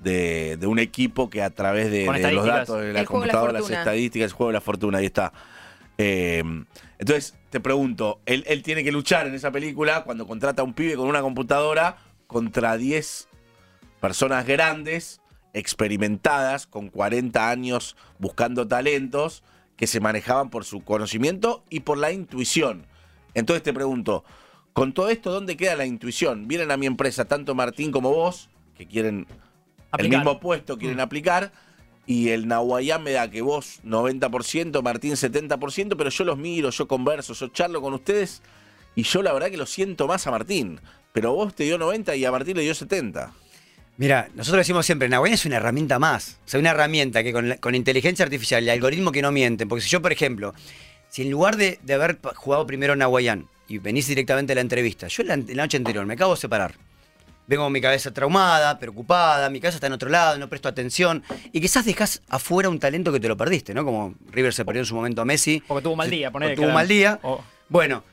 De, 0.00 0.56
de 0.60 0.68
un 0.68 0.78
equipo 0.78 1.28
que 1.28 1.42
a 1.42 1.50
través 1.50 1.90
de, 1.90 2.06
los 2.32 2.46
datos 2.46 2.80
de 2.80 2.92
la 2.92 3.00
El 3.00 3.06
computadora, 3.06 3.52
las 3.52 3.68
estadísticas, 3.68 4.26
el 4.30 4.32
juego 4.32 4.50
de 4.50 4.54
la 4.54 4.60
fortuna, 4.60 4.98
ahí 4.98 5.06
está. 5.06 5.32
Eh, 5.98 6.42
entonces, 6.98 7.34
te 7.50 7.60
pregunto, 7.60 8.20
él, 8.26 8.44
él 8.46 8.62
tiene 8.62 8.84
que 8.84 8.92
luchar 8.92 9.26
en 9.26 9.34
esa 9.34 9.50
película 9.50 10.04
cuando 10.04 10.26
contrata 10.26 10.62
a 10.62 10.64
un 10.64 10.74
pibe 10.74 10.96
con 10.96 11.08
una 11.08 11.20
computadora 11.20 11.96
contra 12.26 12.76
10 12.76 13.28
personas 14.00 14.46
grandes, 14.46 15.20
experimentadas, 15.52 16.66
con 16.66 16.88
40 16.88 17.50
años 17.50 17.96
buscando 18.18 18.66
talentos, 18.66 19.42
que 19.76 19.86
se 19.86 20.00
manejaban 20.00 20.50
por 20.50 20.64
su 20.64 20.82
conocimiento 20.82 21.64
y 21.70 21.80
por 21.80 21.98
la 21.98 22.12
intuición. 22.12 22.86
Entonces 23.34 23.62
te 23.62 23.72
pregunto, 23.72 24.24
con 24.72 24.92
todo 24.92 25.08
esto, 25.08 25.30
¿dónde 25.30 25.56
queda 25.56 25.76
la 25.76 25.86
intuición? 25.86 26.48
Vienen 26.48 26.70
a 26.70 26.76
mi 26.76 26.86
empresa 26.86 27.24
tanto 27.24 27.54
Martín 27.54 27.92
como 27.92 28.10
vos, 28.10 28.48
que 28.76 28.86
quieren 28.86 29.26
el 29.96 30.08
mismo 30.08 30.40
puesto, 30.40 30.78
quieren 30.78 31.00
aplicar, 31.00 31.52
y 32.08 32.30
el 32.30 32.48
Nahuayán 32.48 33.02
me 33.02 33.12
da 33.12 33.30
que 33.30 33.42
vos 33.42 33.80
90%, 33.84 34.82
Martín 34.82 35.12
70%, 35.12 35.94
pero 35.94 36.08
yo 36.08 36.24
los 36.24 36.38
miro, 36.38 36.70
yo 36.70 36.88
converso, 36.88 37.34
yo 37.34 37.48
charlo 37.48 37.82
con 37.82 37.92
ustedes, 37.92 38.40
y 38.94 39.02
yo 39.02 39.22
la 39.22 39.30
verdad 39.34 39.50
que 39.50 39.58
lo 39.58 39.66
siento 39.66 40.08
más 40.08 40.26
a 40.26 40.30
Martín. 40.30 40.80
Pero 41.12 41.34
vos 41.34 41.54
te 41.54 41.64
dio 41.64 41.76
90 41.76 42.16
y 42.16 42.24
a 42.24 42.32
Martín 42.32 42.56
le 42.56 42.62
dio 42.62 42.74
70. 42.74 43.30
Mira, 43.98 44.30
nosotros 44.34 44.60
decimos 44.62 44.86
siempre, 44.86 45.10
Nahuayán 45.10 45.34
es 45.34 45.44
una 45.44 45.56
herramienta 45.56 45.98
más. 45.98 46.38
O 46.46 46.48
sea, 46.48 46.58
una 46.58 46.70
herramienta 46.70 47.22
que 47.22 47.30
con, 47.30 47.54
con 47.60 47.74
inteligencia 47.74 48.24
artificial 48.24 48.64
y 48.64 48.70
algoritmo 48.70 49.12
que 49.12 49.20
no 49.20 49.30
mienten. 49.30 49.68
Porque 49.68 49.82
si 49.82 49.90
yo, 49.90 50.00
por 50.00 50.12
ejemplo, 50.12 50.54
si 51.10 51.20
en 51.20 51.30
lugar 51.30 51.58
de, 51.58 51.78
de 51.82 51.92
haber 51.92 52.18
jugado 52.36 52.66
primero 52.66 52.96
Nahuayán 52.96 53.48
y 53.68 53.78
venís 53.78 54.06
directamente 54.06 54.52
a 54.52 54.54
la 54.54 54.62
entrevista, 54.62 55.08
yo 55.08 55.24
la, 55.24 55.36
la 55.36 55.64
noche 55.64 55.76
anterior 55.76 56.06
me 56.06 56.14
acabo 56.14 56.34
de 56.34 56.40
separar. 56.40 56.74
Vengo 57.48 57.64
con 57.64 57.72
mi 57.72 57.80
cabeza 57.80 58.12
traumada, 58.12 58.78
preocupada, 58.78 59.48
mi 59.50 59.58
cabeza 59.58 59.78
está 59.78 59.86
en 59.88 59.94
otro 59.94 60.08
lado, 60.10 60.38
no 60.38 60.48
presto 60.48 60.68
atención. 60.68 61.24
Y 61.50 61.60
quizás 61.60 61.84
dejas 61.86 62.22
afuera 62.28 62.68
un 62.68 62.78
talento 62.78 63.10
que 63.10 63.18
te 63.20 63.26
lo 63.28 63.36
perdiste, 63.36 63.72
¿no? 63.74 63.84
Como 63.84 64.14
River 64.30 64.52
se 64.52 64.64
perdió 64.66 64.82
en 64.82 64.86
su 64.86 64.94
momento 64.94 65.22
a 65.22 65.24
Messi. 65.24 65.62
Porque 65.66 65.82
tuvo 65.82 65.94
un 65.94 65.98
mal 65.98 66.10
día, 66.10 66.28
O 66.28 66.32
ponele, 66.32 66.54
tuvo 66.54 66.66
un 66.66 66.72
claro. 66.72 66.78
mal 66.78 66.88
día. 66.88 67.18
O- 67.22 67.42
Bueno, 67.70 68.04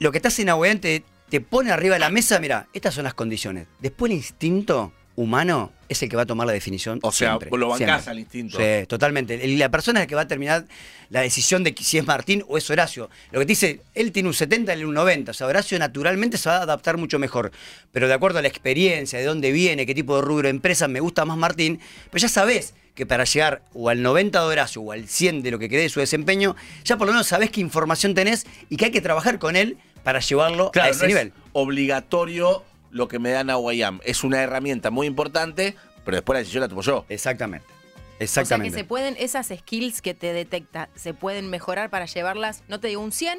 lo 0.00 0.10
que 0.12 0.18
estás 0.18 0.36
en 0.40 0.48
te, 0.80 1.04
te 1.28 1.40
pone 1.40 1.70
arriba 1.70 1.94
de 1.94 2.00
la 2.00 2.10
mesa, 2.10 2.40
mira, 2.40 2.66
estas 2.72 2.92
son 2.94 3.04
las 3.04 3.14
condiciones. 3.14 3.68
Después 3.78 4.10
el 4.10 4.16
instinto 4.18 4.92
humano 5.14 5.72
es 5.90 6.02
el 6.02 6.08
que 6.08 6.16
va 6.16 6.22
a 6.22 6.26
tomar 6.26 6.46
la 6.46 6.52
definición. 6.54 6.98
O 7.02 7.12
sea, 7.12 7.36
siempre, 7.36 7.50
lo 7.58 7.68
bancás 7.68 7.86
siempre. 8.04 8.10
al 8.12 8.18
instinto. 8.20 8.58
Sí, 8.58 8.86
totalmente. 8.86 9.46
La 9.58 9.68
persona 9.70 10.00
es 10.00 10.04
la 10.04 10.06
que 10.06 10.14
va 10.14 10.22
a 10.22 10.28
terminar 10.28 10.64
la 11.10 11.20
decisión 11.20 11.64
de 11.64 11.74
si 11.78 11.98
es 11.98 12.06
Martín 12.06 12.44
o 12.48 12.56
es 12.56 12.70
Horacio. 12.70 13.10
Lo 13.32 13.40
que 13.40 13.44
te 13.46 13.50
dice, 13.52 13.80
él 13.94 14.12
tiene 14.12 14.28
un 14.28 14.34
70, 14.34 14.72
él 14.72 14.84
un 14.86 14.94
90. 14.94 15.32
O 15.32 15.34
sea, 15.34 15.46
Horacio 15.48 15.78
naturalmente 15.78 16.38
se 16.38 16.48
va 16.48 16.58
a 16.58 16.62
adaptar 16.62 16.96
mucho 16.96 17.18
mejor. 17.18 17.50
Pero 17.92 18.06
de 18.08 18.14
acuerdo 18.14 18.38
a 18.38 18.42
la 18.42 18.48
experiencia, 18.48 19.18
de 19.18 19.24
dónde 19.24 19.50
viene, 19.52 19.84
qué 19.84 19.94
tipo 19.94 20.14
de 20.16 20.22
rubro 20.22 20.44
de 20.44 20.50
empresa, 20.50 20.86
me 20.88 21.00
gusta 21.00 21.24
más 21.24 21.36
Martín. 21.36 21.80
Pues 22.10 22.22
ya 22.22 22.28
sabés 22.28 22.74
que 22.94 23.04
para 23.06 23.24
llegar 23.24 23.62
o 23.72 23.88
al 23.88 24.02
90 24.02 24.40
de 24.40 24.46
Horacio 24.46 24.82
o 24.82 24.92
al 24.92 25.08
100 25.08 25.42
de 25.42 25.50
lo 25.50 25.58
que 25.58 25.68
quede 25.68 25.82
de 25.82 25.88
su 25.88 26.00
desempeño, 26.00 26.54
ya 26.84 26.96
por 26.96 27.06
lo 27.08 27.12
menos 27.14 27.26
sabés 27.26 27.50
qué 27.50 27.60
información 27.60 28.14
tenés 28.14 28.46
y 28.68 28.76
que 28.76 28.86
hay 28.86 28.90
que 28.92 29.00
trabajar 29.00 29.38
con 29.38 29.56
él 29.56 29.76
para 30.04 30.20
llevarlo 30.20 30.70
Claro, 30.70 30.88
a 30.88 30.90
ese 30.92 31.02
no 31.02 31.06
nivel. 31.08 31.28
es 31.28 31.32
obligatorio 31.52 32.64
lo 32.90 33.08
que 33.08 33.18
me 33.18 33.30
da 33.30 33.44
Nahuayam. 33.44 34.00
Es 34.04 34.24
una 34.24 34.42
herramienta 34.42 34.90
muy 34.90 35.06
importante, 35.06 35.76
pero 36.04 36.16
después 36.16 36.34
la 36.34 36.38
decisión 36.40 36.62
la 36.62 36.68
tomo 36.68 36.82
yo. 36.82 37.04
Exactamente. 37.08 37.66
O 37.66 37.70
sea 37.70 38.18
que 38.18 38.24
Exactamente. 38.24 38.78
se 38.78 38.84
pueden, 38.84 39.16
esas 39.18 39.48
skills 39.48 40.02
que 40.02 40.12
te 40.12 40.32
detecta, 40.32 40.90
se 40.94 41.14
pueden 41.14 41.48
mejorar 41.48 41.88
para 41.88 42.04
llevarlas, 42.04 42.62
no 42.68 42.78
te 42.78 42.88
digo 42.88 43.00
un 43.00 43.12
100, 43.12 43.38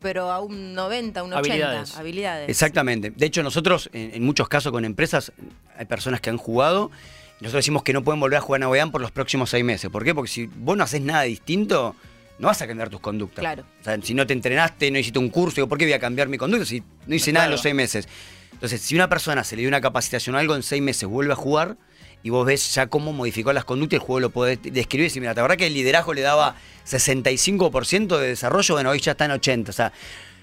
pero 0.00 0.32
a 0.32 0.40
un 0.40 0.74
90, 0.74 1.22
un 1.22 1.32
80. 1.32 1.38
Habilidades. 1.38 1.96
Habilidades. 1.96 2.48
Exactamente. 2.48 3.10
De 3.10 3.26
hecho, 3.26 3.42
nosotros, 3.42 3.88
en, 3.92 4.14
en 4.14 4.24
muchos 4.24 4.48
casos 4.48 4.72
con 4.72 4.84
empresas, 4.84 5.32
hay 5.78 5.86
personas 5.86 6.20
que 6.20 6.30
han 6.30 6.38
jugado. 6.38 6.90
y 7.38 7.44
Nosotros 7.44 7.60
decimos 7.64 7.82
que 7.84 7.92
no 7.92 8.02
pueden 8.02 8.18
volver 8.18 8.38
a 8.38 8.40
jugar 8.40 8.62
a 8.62 8.66
Navegan 8.66 8.90
por 8.90 9.00
los 9.00 9.12
próximos 9.12 9.50
seis 9.50 9.64
meses. 9.64 9.90
¿Por 9.90 10.04
qué? 10.04 10.12
Porque 10.14 10.30
si 10.30 10.46
vos 10.46 10.76
no 10.76 10.82
haces 10.84 11.00
nada 11.00 11.22
distinto, 11.22 11.94
no 12.38 12.48
vas 12.48 12.60
a 12.62 12.66
cambiar 12.66 12.90
tus 12.90 13.00
conductas. 13.00 13.40
Claro. 13.42 13.64
O 13.80 13.84
sea, 13.84 13.98
si 14.02 14.12
no 14.12 14.26
te 14.26 14.32
entrenaste, 14.32 14.90
no 14.90 14.98
hiciste 14.98 15.18
un 15.18 15.30
curso, 15.30 15.56
digo, 15.56 15.68
¿por 15.68 15.78
qué 15.78 15.84
voy 15.84 15.94
a 15.94 16.00
cambiar 16.00 16.28
mi 16.28 16.36
conducta 16.36 16.66
si 16.66 16.82
no 17.06 17.14
hice 17.14 17.32
nada 17.32 17.46
en 17.46 17.52
los 17.52 17.62
seis 17.62 17.74
meses? 17.74 18.08
Entonces, 18.56 18.80
si 18.80 18.94
una 18.94 19.10
persona 19.10 19.44
se 19.44 19.54
le 19.54 19.60
dio 19.60 19.68
una 19.68 19.82
capacitación 19.82 20.34
o 20.34 20.38
algo, 20.38 20.56
en 20.56 20.62
seis 20.62 20.80
meses 20.80 21.06
vuelve 21.06 21.34
a 21.34 21.36
jugar 21.36 21.76
y 22.22 22.30
vos 22.30 22.46
ves 22.46 22.74
ya 22.74 22.86
cómo 22.86 23.12
modificó 23.12 23.52
las 23.52 23.66
conductas, 23.66 24.00
el 24.00 24.06
juego 24.06 24.20
lo 24.20 24.30
podés 24.30 24.58
describir 24.62 25.04
y 25.04 25.08
decir, 25.08 25.20
mira, 25.20 25.34
la 25.34 25.42
verdad 25.42 25.58
que 25.58 25.66
el 25.66 25.74
liderazgo 25.74 26.14
le 26.14 26.22
daba 26.22 26.56
65% 26.86 28.18
de 28.18 28.28
desarrollo, 28.28 28.74
bueno, 28.74 28.88
hoy 28.88 29.00
ya 29.00 29.12
está 29.12 29.26
en 29.26 29.32
80%. 29.32 29.68
O 29.68 29.72
sea, 29.72 29.92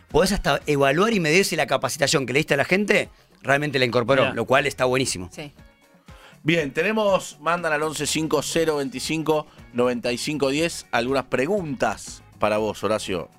podés 0.10 0.32
hasta 0.32 0.62
evaluar 0.67 1.12
y 1.12 1.19
medir 1.19 1.43
si 1.43 1.56
la 1.56 1.65
capacitación 1.65 2.28
que 2.28 2.34
le 2.34 2.39
diste 2.39 2.54
a 2.54 2.58
la 2.58 2.65
gente 2.65 3.10
realmente 3.41 3.80
la 3.80 3.86
incorporó, 3.86 4.21
Mirá. 4.21 4.36
lo 4.36 4.45
cual 4.45 4.67
está 4.67 4.86
buenísimo. 4.86 5.30
Sí. 5.32 5.52
Bien, 6.43 6.71
tenemos, 6.71 7.39
mandan 7.39 7.73
al 7.73 7.82
115025 7.82 9.47
9510 9.73 10.86
algunas 10.91 11.23
preguntas 11.23 12.21
para 12.38 12.58
vos, 12.60 12.84
Horacio. 12.84 13.30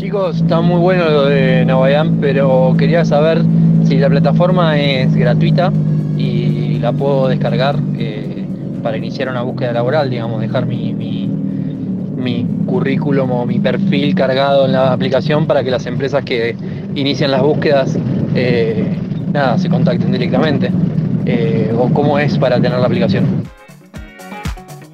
Chicos, 0.00 0.36
está 0.36 0.62
muy 0.62 0.80
bueno 0.80 1.10
lo 1.10 1.26
de 1.26 1.62
Navayam, 1.66 2.22
pero 2.22 2.74
quería 2.78 3.04
saber 3.04 3.42
si 3.84 3.98
la 3.98 4.08
plataforma 4.08 4.78
es 4.80 5.14
gratuita 5.14 5.70
y 6.16 6.78
la 6.78 6.90
puedo 6.90 7.28
descargar 7.28 7.78
eh, 7.98 8.46
para 8.82 8.96
iniciar 8.96 9.28
una 9.28 9.42
búsqueda 9.42 9.74
laboral, 9.74 10.08
digamos, 10.08 10.40
dejar 10.40 10.64
mi, 10.64 10.94
mi, 10.94 11.28
mi 12.16 12.46
currículum 12.64 13.30
o 13.30 13.44
mi 13.44 13.58
perfil 13.58 14.14
cargado 14.14 14.64
en 14.64 14.72
la 14.72 14.90
aplicación 14.90 15.46
para 15.46 15.62
que 15.62 15.70
las 15.70 15.84
empresas 15.84 16.24
que 16.24 16.56
inician 16.94 17.30
las 17.30 17.42
búsquedas, 17.42 17.98
eh, 18.34 18.96
nada, 19.34 19.58
se 19.58 19.68
contacten 19.68 20.10
directamente. 20.10 20.70
Eh, 21.26 21.74
o 21.76 21.90
cómo 21.90 22.18
es 22.18 22.38
para 22.38 22.58
tener 22.58 22.78
la 22.78 22.86
aplicación. 22.86 23.44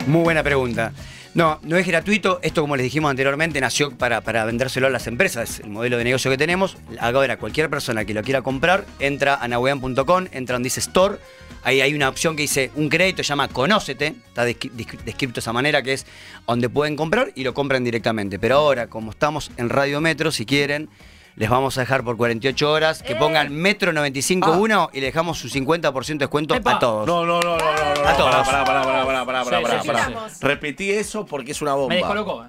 Muy 0.09 0.25
buena 0.25 0.42
pregunta. 0.42 0.90
No, 1.37 1.61
no 1.62 1.77
es 1.77 1.87
gratuito. 1.87 2.38
Esto, 2.42 2.62
como 2.62 2.77
les 2.77 2.85
dijimos 2.85 3.11
anteriormente, 3.11 3.61
nació 3.61 3.90
para, 3.90 4.22
para 4.22 4.46
vendérselo 4.46 4.87
a 4.87 4.90
las 4.90 5.07
empresas. 5.07 5.51
Es 5.51 5.61
el 5.61 5.68
modelo 5.68 5.99
de 5.99 6.05
negocio 6.05 6.31
que 6.31 6.38
tenemos. 6.38 6.79
Ahora, 6.99 7.37
cualquier 7.37 7.68
persona 7.68 8.07
que 8.07 8.14
lo 8.14 8.22
quiera 8.22 8.40
comprar, 8.40 8.87
entra 9.01 9.35
a 9.37 9.46
nawean.com, 9.46 10.27
entra 10.33 10.55
donde 10.55 10.66
dice 10.68 10.81
Store. 10.81 11.18
Ahí 11.62 11.83
hay 11.83 11.92
una 11.92 12.09
opción 12.09 12.37
que 12.37 12.42
dice 12.42 12.70
un 12.75 12.88
crédito, 12.88 13.22
se 13.22 13.29
llama 13.29 13.49
Conócete. 13.49 14.14
Está 14.29 14.46
descri- 14.49 14.70
descri- 14.70 15.03
descrito 15.05 15.35
de 15.35 15.40
esa 15.40 15.53
manera, 15.53 15.83
que 15.83 15.92
es 15.92 16.07
donde 16.46 16.70
pueden 16.70 16.96
comprar 16.96 17.33
y 17.35 17.44
lo 17.44 17.53
compran 17.53 17.85
directamente. 17.85 18.38
Pero 18.38 18.57
ahora, 18.57 18.87
como 18.87 19.11
estamos 19.11 19.51
en 19.59 19.68
Radio 19.68 20.01
Metro, 20.01 20.33
si 20.33 20.46
quieren, 20.46 20.88
les 21.37 21.51
vamos 21.51 21.77
a 21.77 21.81
dejar 21.81 22.03
por 22.03 22.16
48 22.16 22.70
horas 22.70 23.03
que 23.03 23.14
pongan 23.14 23.53
Metro 23.55 23.92
95.1 23.92 24.88
y 24.94 25.01
le 25.01 25.07
dejamos 25.07 25.38
su 25.38 25.49
50% 25.49 26.07
de 26.07 26.14
descuento 26.16 26.55
Epa. 26.55 26.77
a 26.77 26.79
todos. 26.79 27.07
No, 27.07 27.27
no, 27.27 27.40
no, 27.42 27.57
no, 27.59 27.72
no, 27.72 27.94
no. 28.03 28.09
A 28.09 28.16
todos. 28.16 28.35
Pará, 28.46 28.64
pará, 28.64 28.83
pará, 28.83 29.05
pará, 29.05 29.25
pará, 29.27 29.44
pará, 29.44 29.59
Sí, 29.59 29.62
pará, 29.64 29.83
sí, 29.83 29.87
pará. 29.87 30.07
sí, 30.07 30.35
sí. 30.35 30.46
Repetí 30.46 30.90
eso 30.90 31.27
porque 31.27 31.53
es 31.53 31.61
una 31.61 31.75
bomba. 31.75 31.90
Me 31.90 31.96
descolocó. 31.96 32.44
¿eh? 32.44 32.49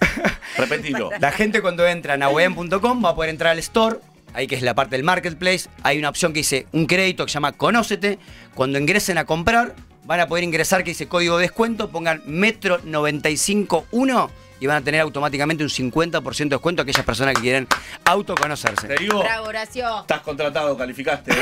Repetilo. 0.58 1.10
La 1.18 1.32
gente 1.32 1.62
cuando 1.62 1.86
entra 1.86 2.14
a 2.14 2.16
nawen.com 2.18 3.04
va 3.04 3.10
a 3.10 3.14
poder 3.14 3.30
entrar 3.30 3.52
al 3.52 3.58
store, 3.60 3.96
ahí 4.34 4.46
que 4.46 4.56
es 4.56 4.62
la 4.62 4.74
parte 4.74 4.96
del 4.96 5.04
marketplace, 5.04 5.70
hay 5.82 5.98
una 5.98 6.10
opción 6.10 6.34
que 6.34 6.40
dice 6.40 6.66
un 6.72 6.86
crédito 6.86 7.24
que 7.24 7.30
se 7.30 7.34
llama 7.34 7.52
Conócete. 7.52 8.18
Cuando 8.54 8.78
ingresen 8.78 9.16
a 9.16 9.24
comprar, 9.24 9.74
van 10.04 10.20
a 10.20 10.26
poder 10.26 10.44
ingresar 10.44 10.82
que 10.84 10.90
dice 10.90 11.08
código 11.08 11.36
de 11.36 11.42
descuento, 11.42 11.88
pongan 11.90 12.22
Metro 12.26 12.78
951 12.84 14.30
y 14.60 14.66
van 14.66 14.76
a 14.76 14.80
tener 14.80 15.00
automáticamente 15.00 15.64
un 15.64 15.70
50% 15.70 16.36
de 16.36 16.48
descuento 16.50 16.82
a 16.82 16.84
aquellas 16.84 17.04
personas 17.04 17.34
que 17.34 17.40
quieren 17.40 17.66
autoconocerse. 18.04 18.86
Te 18.86 18.94
digo, 18.94 19.18
Bravo, 19.20 19.48
Horacio. 19.48 20.00
estás 20.02 20.20
contratado, 20.20 20.76
calificaste. 20.76 21.32
¿eh? 21.32 21.36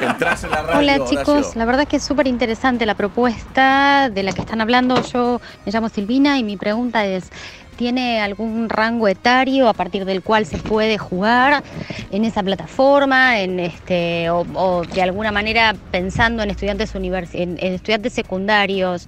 Entrás 0.00 0.42
en 0.42 0.50
la 0.50 0.62
radio. 0.62 0.78
Hola 0.78 0.94
Horacio. 0.96 1.18
chicos, 1.18 1.54
la 1.54 1.64
verdad 1.64 1.86
que 1.86 1.96
es 1.98 2.02
súper 2.02 2.26
interesante 2.26 2.84
la 2.84 2.96
propuesta 2.96 4.10
de 4.10 4.22
la 4.24 4.32
que 4.32 4.40
están 4.40 4.60
hablando. 4.60 5.00
Yo 5.04 5.40
me 5.64 5.70
llamo 5.70 5.88
Silvina 5.88 6.36
y 6.38 6.42
mi 6.42 6.56
pregunta 6.56 7.06
es, 7.06 7.30
¿tiene 7.78 8.20
algún 8.20 8.68
rango 8.68 9.06
etario 9.06 9.68
a 9.68 9.72
partir 9.72 10.04
del 10.04 10.20
cual 10.20 10.44
se 10.46 10.58
puede 10.58 10.98
jugar 10.98 11.62
en 12.10 12.24
esa 12.24 12.42
plataforma? 12.42 13.40
En 13.40 13.60
este, 13.60 14.28
o, 14.30 14.44
o 14.54 14.84
de 14.84 15.00
alguna 15.00 15.30
manera 15.30 15.76
pensando 15.92 16.42
en 16.42 16.50
estudiantes, 16.50 16.94
univers- 16.96 17.30
en, 17.34 17.56
en 17.60 17.74
estudiantes 17.74 18.12
secundarios 18.12 19.06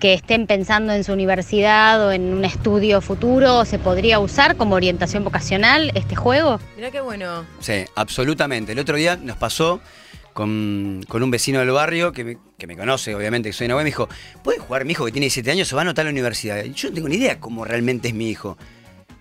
que 0.00 0.14
estén 0.14 0.46
pensando 0.46 0.94
en 0.94 1.04
su 1.04 1.12
universidad 1.12 2.04
o 2.06 2.10
en 2.10 2.32
un 2.32 2.44
estudio 2.46 3.02
futuro, 3.02 3.66
¿se 3.66 3.78
podría 3.78 4.18
usar 4.18 4.56
como 4.56 4.74
orientación 4.74 5.22
vocacional 5.22 5.92
este 5.94 6.16
juego? 6.16 6.58
Mirá 6.74 6.90
qué 6.90 7.02
bueno. 7.02 7.44
Sí, 7.60 7.84
absolutamente. 7.94 8.72
El 8.72 8.78
otro 8.78 8.96
día 8.96 9.16
nos 9.16 9.36
pasó 9.36 9.80
con, 10.36 11.02
con 11.08 11.22
un 11.22 11.30
vecino 11.30 11.60
del 11.60 11.70
barrio 11.70 12.12
que 12.12 12.22
me, 12.22 12.38
que 12.58 12.66
me 12.66 12.76
conoce, 12.76 13.14
obviamente, 13.14 13.48
que 13.48 13.54
soy 13.54 13.64
una 13.64 13.76
me 13.76 13.84
dijo, 13.84 14.06
¿puede 14.44 14.58
jugar 14.58 14.84
mi 14.84 14.92
hijo 14.92 15.06
que 15.06 15.10
tiene 15.10 15.24
17 15.24 15.50
años? 15.50 15.66
Se 15.66 15.74
va 15.74 15.80
a 15.80 15.84
anotar 15.84 16.02
a 16.02 16.08
la 16.08 16.12
universidad. 16.12 16.62
Yo 16.62 16.90
no 16.90 16.94
tengo 16.94 17.08
ni 17.08 17.16
idea 17.16 17.40
cómo 17.40 17.64
realmente 17.64 18.08
es 18.08 18.14
mi 18.14 18.28
hijo. 18.28 18.58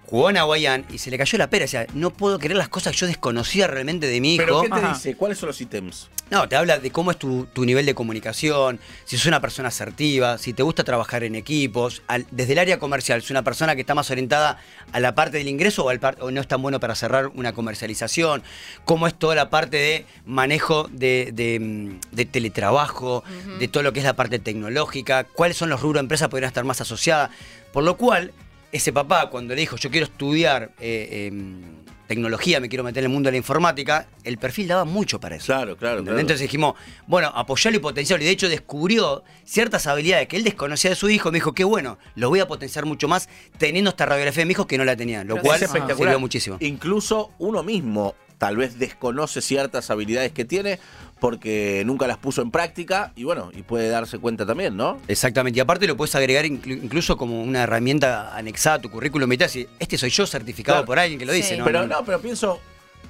Jugó 0.08 0.30
en 0.30 0.38
Hawaiian 0.38 0.86
y 0.92 0.98
se 1.00 1.10
le 1.10 1.18
cayó 1.18 1.38
la 1.38 1.50
pera. 1.50 1.66
O 1.66 1.68
sea, 1.68 1.88
no 1.94 2.12
puedo 2.12 2.38
creer 2.40 2.58
las 2.58 2.70
cosas 2.70 2.94
que 2.94 3.00
yo 3.00 3.08
desconocía 3.08 3.68
realmente 3.68 4.08
de 4.08 4.22
mi 4.22 4.36
hijo. 4.36 4.44
¿Pero 4.46 4.62
qué 4.62 4.70
te 4.70 4.76
Ajá. 4.76 4.94
dice? 4.94 5.16
¿Cuáles 5.16 5.38
son 5.40 5.48
los 5.48 5.60
ítems? 5.60 6.10
No, 6.32 6.50
te 6.50 6.56
habla 6.56 6.80
de 6.80 6.90
cómo 6.92 7.12
es 7.12 7.18
tu, 7.18 7.46
tu 7.54 7.66
nivel 7.66 7.86
de 7.86 7.94
comunicación, 7.94 8.80
si 9.04 9.16
sos 9.16 9.28
una 9.28 9.42
persona 9.42 9.68
asertiva, 9.68 10.40
si 10.40 10.54
te 10.54 10.64
gusta 10.64 10.84
trabajar 10.84 11.24
en 11.24 11.36
equipos, 11.36 12.02
al- 12.08 12.26
desde 12.32 12.54
el 12.54 12.60
área 12.60 12.80
comercial, 12.80 13.22
si 13.22 13.26
es 13.26 13.32
una 13.32 13.44
persona 13.44 13.76
que 13.76 13.82
está 13.82 13.94
más 13.94 14.10
orientada 14.10 14.58
a 14.92 15.00
la 15.00 15.14
parte 15.14 15.38
del 15.38 15.48
ingreso 15.48 15.86
o, 15.86 15.90
al 15.90 16.00
par- 16.00 16.18
o 16.22 16.32
no 16.32 16.42
es 16.42 16.48
tan 16.48 16.64
bueno 16.64 16.80
para 16.80 16.96
cerrar 16.96 17.28
una 17.36 17.54
comercialización, 17.54 18.42
cómo 18.86 19.06
es 19.06 19.14
toda 19.14 19.36
la 19.36 19.52
parte 19.52 19.78
de 19.78 20.06
manejo 20.26 20.88
de, 20.92 21.30
de, 21.32 21.60
mm, 21.60 22.00
de 22.16 22.26
teletrabajo, 22.26 23.24
de 23.60 23.68
todo 23.68 23.84
lo 23.84 23.94
que 23.94 24.00
es 24.00 24.06
la 24.06 24.16
parte 24.16 24.40
tecnológica, 24.40 25.26
cuáles 25.26 25.58
son 25.58 25.70
los 25.70 25.82
rubros 25.82 26.00
de 26.00 26.06
empresas 26.06 26.28
que 26.28 26.32
podrían 26.32 26.48
estar 26.48 26.64
más 26.64 26.82
asociadas. 26.82 27.30
Por 27.72 27.84
lo 27.84 27.98
cual, 27.98 28.32
ese 28.76 28.92
papá, 28.92 29.30
cuando 29.30 29.56
le 29.56 29.62
dijo, 29.62 29.78
yo 29.78 29.90
quiero 29.90 30.06
estudiar 30.06 30.72
eh, 30.80 31.28
em, 31.32 31.62
tecnología, 32.08 32.60
me 32.60 32.68
quiero 32.68 32.84
meter 32.84 33.04
en 33.04 33.10
el 33.10 33.14
mundo 33.14 33.28
de 33.28 33.32
la 33.32 33.38
informática, 33.38 34.08
el 34.24 34.38
perfil 34.38 34.68
daba 34.68 34.84
mucho 34.84 35.20
para 35.20 35.38
eso. 35.38 35.46
Claro, 35.46 35.78
claro. 35.78 36.00
Entonces 36.00 36.42
dijimos, 36.42 36.76
bueno, 37.08 37.32
apoyarlo 37.34 37.78
y 37.78 37.82
potenciarlo. 37.82 38.24
Y 38.24 38.28
de 38.28 38.34
hecho 38.34 38.50
descubrió 38.50 39.24
ciertas 39.46 39.88
habilidades 39.88 40.28
que 40.28 40.36
él 40.36 40.44
desconocía 40.44 40.90
de 40.90 40.96
su 40.98 41.10
hijo. 41.10 41.32
Me 41.32 41.38
dijo, 41.38 41.54
qué 41.54 41.64
bueno, 41.64 41.98
lo 42.16 42.30
voy 42.30 42.42
a 42.42 42.48
potenciar 42.48 42.86
mucho 42.86 43.08
más 43.08 43.30
teniendo 43.58 43.90
esta 43.92 44.06
radiografía 44.06 44.42
de 44.42 44.46
mi 44.46 44.52
hijo 44.52 44.68
que 44.68 44.78
no 44.78 44.84
la 44.84 44.96
tenía. 44.96 45.24
Lo 45.24 45.36
Pero 45.36 45.46
cual 45.46 45.56
es 45.56 45.62
espectacular. 45.64 45.98
sirvió 45.98 46.20
muchísimo. 46.20 46.58
Incluso 46.60 47.32
uno 47.40 47.64
mismo 47.64 48.16
tal 48.38 48.58
vez 48.58 48.78
desconoce 48.78 49.42
ciertas 49.42 49.90
habilidades 49.90 50.32
que 50.34 50.46
tiene 50.46 50.80
porque 51.20 51.84
nunca 51.86 52.08
las 52.08 52.18
puso 52.18 52.42
en 52.42 52.52
práctica 52.52 53.12
y 53.16 53.24
bueno, 53.24 53.50
y 53.54 53.62
puede 53.64 53.90
darse 53.90 54.20
cuenta 54.20 54.46
también, 54.46 54.76
¿no? 54.76 55.00
Exactamente. 55.08 55.58
Y 55.58 55.62
aparte 55.62 55.88
lo 55.88 55.96
puedes 55.98 56.14
agregar 56.16 56.46
inclu- 56.46 56.80
incluso 56.84 57.18
como 57.18 57.42
una 57.42 57.64
herramienta 57.64 58.36
anexada 58.36 58.76
a 58.78 58.82
tu 58.82 58.90
currículum 58.92 59.32
y 59.34 59.38
te 59.38 59.46
decir, 59.46 59.70
este 59.80 59.98
soy 59.98 60.10
yo 60.10 60.28
certificado 60.28 60.78
Claro. 60.80 60.86
por 60.86 61.00
alguien 61.00 61.18
que 61.20 61.26
lo 61.26 61.32
Sí. 61.34 61.38
dice. 61.38 61.58
¿no? 61.58 61.66
pero 61.66 61.82
no, 61.82 61.88
no, 62.00 62.06
pero 62.06 62.20
pienso, 62.20 62.60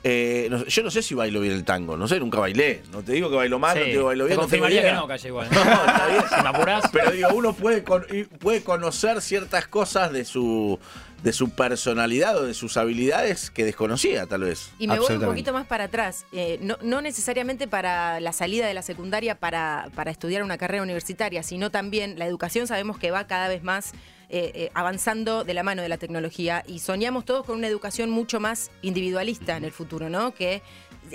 eh, 0.08 0.50
no 0.52 0.63
yo 0.65 0.84
no 0.84 0.91
sé 0.91 1.02
si 1.02 1.15
bailo 1.15 1.41
bien 1.41 1.54
el 1.56 1.63
tango, 1.63 1.98
no 1.98 2.08
sé, 2.08 2.20
nunca 2.20 2.38
bailé. 2.39 2.84
No 2.91 3.02
te 3.02 3.13
digo 3.13 3.28
que 3.32 3.38
bailo 3.38 3.58
mal, 3.58 3.76
no 3.76 3.84
te 3.84 3.89
digo 3.89 4.02
que 4.02 4.06
bailo 4.06 4.26
te 4.26 4.28
bien, 4.28 4.39
no 4.39 4.48
tengo 4.48 4.62
confirmaría 4.62 4.82
que 4.82 4.88
idea. 4.88 5.00
no, 5.00 5.08
Calle, 5.08 5.28
igual. 5.30 5.48
No, 5.52 5.62
está 5.62 6.08
bien. 6.08 6.24
Si 6.36 6.44
me 6.44 6.50
apurás. 6.50 6.89
Pero 6.91 7.10
digo, 7.12 7.30
uno 7.34 7.54
puede, 7.54 7.84
con- 7.84 8.06
puede 8.39 8.62
conocer 8.62 9.20
ciertas 9.22 9.68
cosas 9.68 10.12
de 10.13 10.24
su, 10.24 10.78
de 11.24 11.34
su 11.34 11.50
personalidad 11.50 12.38
o 12.38 12.44
de 12.46 12.54
sus 12.54 12.78
habilidades 12.78 13.50
que 13.50 13.65
desconocía, 13.65 14.28
tal 14.28 14.41
vez. 14.41 14.70
Y 14.78 14.88
me 14.88 15.00
voy 15.00 15.15
un 15.15 15.22
poquito 15.22 15.54
más 15.54 15.65
para 15.65 15.86
atrás. 15.86 16.28
Eh, 16.32 16.60
no, 16.62 16.78
no 16.84 17.02
necesariamente 17.02 17.68
para 17.68 18.20
la 18.20 18.32
salida 18.32 18.68
de 18.68 18.76
la 18.76 18.84
secundaria 18.84 19.39
para, 19.39 19.89
para 19.96 20.12
estudiar 20.12 20.44
una 20.44 20.60
carrera 20.60 20.84
universitaria, 20.84 21.41
sino 21.41 21.72
también 21.72 22.20
la 22.20 22.28
educación 22.28 22.68
sabemos 22.68 23.00
que 23.00 23.10
va 23.10 23.26
cada 23.26 23.48
vez 23.48 23.63
más 23.63 23.94
eh, 24.30 24.52
eh, 24.56 24.72
avanzando 24.74 25.44
de 25.44 25.54
la 25.54 25.64
mano 25.64 25.82
de 25.82 25.90
la 25.90 25.98
tecnología 25.98 26.64
y 26.68 26.80
soñamos 26.80 27.26
todos 27.26 27.46
con 27.46 27.58
una 27.58 27.68
educación 27.68 28.10
mucho 28.10 28.40
más 28.40 28.72
individualista 28.82 29.58
en 29.58 29.66
el 29.66 29.72
futuro, 29.72 30.10
¿no? 30.10 30.34
Que 30.34 30.62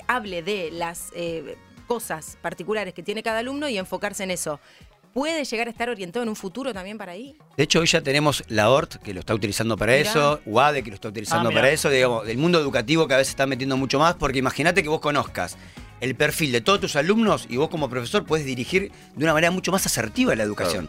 hable 0.06 0.42
de 0.42 0.70
las 0.70 1.10
eh, 1.14 1.56
cosas 1.86 2.38
particulares 2.40 2.94
que 2.94 3.02
tiene 3.02 3.22
cada 3.22 3.40
alumno 3.40 3.68
y 3.68 3.78
enfocarse 3.78 4.22
en 4.22 4.30
eso. 4.30 4.60
¿Puede 5.12 5.44
llegar 5.44 5.66
a 5.66 5.70
estar 5.70 5.88
orientado 5.90 6.22
en 6.22 6.28
un 6.28 6.36
futuro 6.36 6.72
también 6.72 6.96
para 6.96 7.12
ahí? 7.12 7.36
De 7.56 7.64
hecho, 7.64 7.80
hoy 7.80 7.86
ya 7.86 8.00
tenemos 8.00 8.44
la 8.46 8.70
ORT, 8.70 8.98
que 8.98 9.12
lo 9.12 9.18
está 9.18 9.34
utilizando 9.34 9.76
para 9.76 9.96
Mirá. 9.96 10.08
eso, 10.08 10.40
UADE, 10.46 10.84
que 10.84 10.90
lo 10.90 10.94
está 10.94 11.08
utilizando 11.08 11.48
Ah, 11.48 11.52
para 11.52 11.70
eso, 11.70 11.90
digamos, 11.90 12.24
del 12.24 12.38
mundo 12.38 12.60
educativo 12.60 13.08
que 13.08 13.14
a 13.14 13.16
veces 13.16 13.30
está 13.30 13.44
metiendo 13.46 13.76
mucho 13.76 13.98
más, 13.98 14.14
porque 14.14 14.38
imagínate 14.38 14.84
que 14.84 14.88
vos 14.88 15.00
conozcas 15.00 15.56
el 16.00 16.14
perfil 16.14 16.52
de 16.52 16.60
todos 16.60 16.80
tus 16.80 16.96
alumnos 16.96 17.46
y 17.48 17.56
vos 17.56 17.68
como 17.68 17.90
profesor 17.90 18.24
puedes 18.24 18.46
dirigir 18.46 18.92
de 19.16 19.24
una 19.24 19.34
manera 19.34 19.50
mucho 19.50 19.72
más 19.72 19.84
asertiva 19.84 20.34
la 20.36 20.44
educación. 20.44 20.88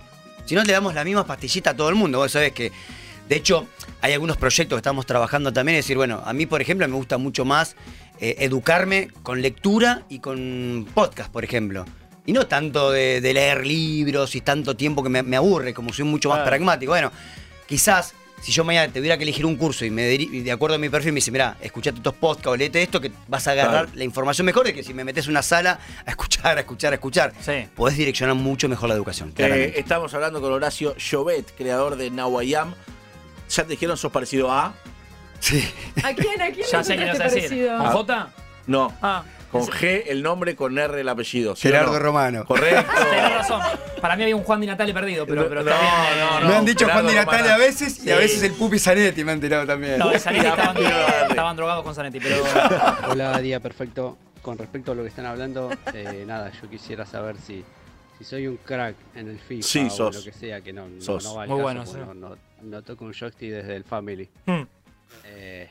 Si 0.52 0.56
no, 0.56 0.66
le 0.66 0.74
damos 0.74 0.94
la 0.94 1.06
misma 1.06 1.26
pastillita 1.26 1.70
a 1.70 1.74
todo 1.78 1.88
el 1.88 1.96
mundo. 1.96 2.18
Vos 2.18 2.34
sabés 2.34 2.52
que, 2.52 2.74
de 3.30 3.36
hecho, 3.38 3.68
hay 4.02 4.12
algunos 4.12 4.36
proyectos 4.36 4.76
que 4.76 4.80
estamos 4.82 5.06
trabajando 5.06 5.54
también, 5.54 5.78
es 5.78 5.86
decir, 5.86 5.96
bueno, 5.96 6.22
a 6.26 6.34
mí, 6.34 6.46
por 6.46 6.62
ejemplo, 6.62 6.86
me 6.90 6.94
gusta 6.98 7.18
mucho 7.18 7.46
más 7.46 7.78
eh, 8.20 8.36
educarme 8.40 9.08
con 9.24 9.42
lectura 9.42 10.02
y 10.10 10.20
con 10.20 10.86
podcast, 10.94 11.32
por 11.32 11.46
ejemplo. 11.46 11.86
Y 12.26 12.34
no 12.34 12.48
tanto 12.48 12.92
de, 12.92 13.22
de 13.22 13.34
leer 13.34 13.66
libros 13.66 14.36
y 14.36 14.42
tanto 14.42 14.76
tiempo 14.76 15.02
que 15.04 15.08
me, 15.08 15.24
me 15.24 15.38
aburre, 15.38 15.74
como 15.74 15.94
soy 15.94 16.04
mucho 16.04 16.28
más 16.28 16.40
Claro. 16.40 16.50
pragmático. 16.50 16.92
Bueno, 16.92 17.14
quizás 17.66 18.14
si 18.42 18.52
yo 18.52 18.64
mañana 18.64 18.92
tuviera 18.92 19.18
que 19.18 19.24
elegir 19.24 19.46
un 19.46 19.56
curso 19.56 19.86
y 19.86 19.92
me 19.92 20.10
diri- 20.10 20.30
y 20.32 20.42
de 20.42 20.52
acuerdo 20.52 20.76
a 20.76 20.80
mi 20.80 20.90
perfil 20.90 21.12
me 21.14 21.18
dice, 21.18 21.32
mira, 21.32 21.58
escuchate 21.62 21.98
estos 21.98 22.14
podcasts 22.16 22.48
o 22.48 22.56
leete 22.58 22.82
esto, 22.82 23.00
que 23.00 23.12
vas 23.28 23.48
a 23.48 23.52
agarrar 23.52 23.86
Claro. 23.86 23.92
la 23.98 24.04
información 24.04 24.46
mejor 24.46 24.66
de 24.66 24.74
que 24.74 24.84
si 24.84 24.94
me 24.94 25.04
metes 25.04 25.26
en 25.26 25.32
una 25.32 25.44
sala 25.44 25.80
a 26.06 26.10
escuchar, 26.10 26.58
a 26.58 26.62
escuchar, 26.62 26.92
a 26.92 26.96
escuchar. 26.96 27.34
Sí. 27.40 27.68
Podés 27.76 27.98
direccionar 27.98 28.36
mucho 28.36 28.68
mejor 28.68 28.90
la 28.90 28.96
educación, 28.96 29.32
Eh, 29.38 29.74
estamos 29.78 30.14
hablando 30.14 30.42
con 30.42 30.52
Horacio 30.52 30.96
Jovet, 31.00 31.56
creador 31.56 31.96
de 31.98 32.10
Nawayam. 32.10 32.74
¿Ya 33.50 33.64
te 33.64 33.70
dijeron 33.70 33.96
sos 33.98 34.12
parecido 34.12 34.52
a? 34.52 34.74
sí. 35.40 35.64
¿A 36.04 36.14
quién? 36.14 36.42
¿A 36.42 36.52
quién? 36.52 36.66
Ya 36.72 36.84
sé 36.84 36.96
qué 36.98 37.04
ibas 37.06 37.20
a 37.20 37.24
decir. 37.26 37.68
¿Con 37.68 37.86
J? 37.88 38.30
No. 38.68 38.94
Ah, 39.02 39.24
Con 39.52 39.68
G 39.68 40.04
el 40.08 40.24
nombre, 40.24 40.56
con 40.56 40.78
R 40.78 41.02
el 41.02 41.10
apellido. 41.10 41.56
¿sí 41.56 41.68
o 41.68 41.72
Gerardo 41.72 41.94
no? 41.94 42.00
Romano. 42.00 42.46
Correcto. 42.46 42.92
Tenés 43.12 43.34
razón. 43.34 43.62
Para 44.00 44.16
mí 44.16 44.24
había 44.24 44.36
un 44.36 44.44
Juan 44.44 44.62
Di 44.62 44.68
Natale 44.68 44.94
perdido, 44.94 45.26
pero, 45.28 45.48
pero 45.50 45.62
está 45.62 45.74
No, 45.74 45.80
bien. 45.82 46.20
no, 46.26 46.40
no. 46.40 46.48
me 46.48 46.56
han 46.56 46.66
dicho 46.66 46.88
Juan 46.90 47.06
Di 47.08 47.14
Natale 47.16 47.38
Romano. 47.44 47.56
a 47.56 47.58
veces 47.58 48.04
y 48.06 48.12
a 48.12 48.18
veces 48.18 48.42
el 48.44 48.54
Pupi 48.54 48.80
Zanetti 48.80 49.24
me 49.24 49.34
han 49.34 49.42
tirado 49.42 49.66
también. 49.68 50.00
No, 50.00 50.18
Zanetti 50.18 50.46
estaban, 50.48 50.78
estaban 51.30 51.56
drogados 51.58 51.84
con 51.84 51.94
Zanetti, 51.94 52.20
pero. 52.20 52.38
Hola, 53.10 53.38
día 53.40 53.60
perfecto. 53.60 54.18
Con 54.42 54.58
respecto 54.58 54.94
a 54.94 54.96
lo 54.96 55.04
que 55.04 55.10
están 55.10 55.28
hablando, 55.28 55.70
eh, 55.94 56.24
nada, 56.26 56.52
yo 56.60 56.68
quisiera 56.68 57.06
saber 57.06 57.36
si, 57.38 57.64
si 58.18 58.24
soy 58.24 58.48
un 58.48 58.58
crack 58.58 58.96
en 59.14 59.28
el 59.30 59.38
FIFA 59.38 59.62
Sí, 59.68 59.86
o 59.86 59.90
sos. 59.92 60.16
lo 60.16 60.24
que 60.24 60.32
sea, 60.32 60.62
que 60.62 60.74
no, 60.74 60.88
no, 60.90 61.00
Sos. 61.00 61.24
no 61.24 61.36
va 61.36 61.44
al 61.44 61.50
Muy 61.50 61.58
caso, 61.58 61.64
bueno, 61.64 61.86
sí. 61.86 61.98
no, 62.00 62.14
no- 62.16 62.38
no 62.64 62.82
toco 62.82 63.06
un 63.06 63.14
joystick 63.14 63.52
desde 63.52 63.76
el 63.76 63.84
Family. 63.84 64.28
Hmm. 64.48 64.62
Eh, 65.26 65.70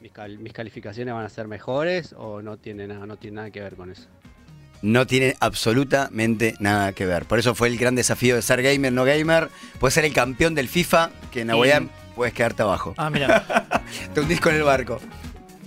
mis, 0.00 0.12
cal- 0.12 0.38
mis 0.38 0.52
calificaciones 0.52 1.12
van 1.14 1.24
a 1.24 1.28
ser 1.28 1.48
mejores 1.48 2.14
o 2.16 2.42
no 2.42 2.56
tiene 2.56 2.86
nada, 2.86 3.06
no 3.06 3.16
tiene 3.16 3.36
nada 3.36 3.50
que 3.50 3.60
ver 3.60 3.74
con 3.76 3.90
eso? 3.90 4.08
No 4.80 5.06
tiene 5.06 5.34
absolutamente 5.40 6.54
nada 6.60 6.92
que 6.92 7.04
ver. 7.04 7.24
Por 7.24 7.38
eso 7.40 7.54
fue 7.54 7.66
el 7.68 7.76
gran 7.78 7.96
desafío 7.96 8.36
de 8.36 8.42
ser 8.42 8.62
gamer, 8.62 8.92
no 8.92 9.04
gamer. 9.04 9.48
Puedes 9.80 9.94
ser 9.94 10.04
el 10.04 10.12
campeón 10.12 10.54
del 10.54 10.68
FIFA, 10.68 11.10
que 11.32 11.40
en 11.40 11.48
Nahuayán 11.48 11.90
puedes 12.14 12.32
quedarte 12.32 12.62
abajo. 12.62 12.94
Ah, 12.96 13.10
mira. 13.10 13.82
Te 14.14 14.20
hundís 14.20 14.40
con 14.40 14.54
el 14.54 14.62
barco. 14.62 15.00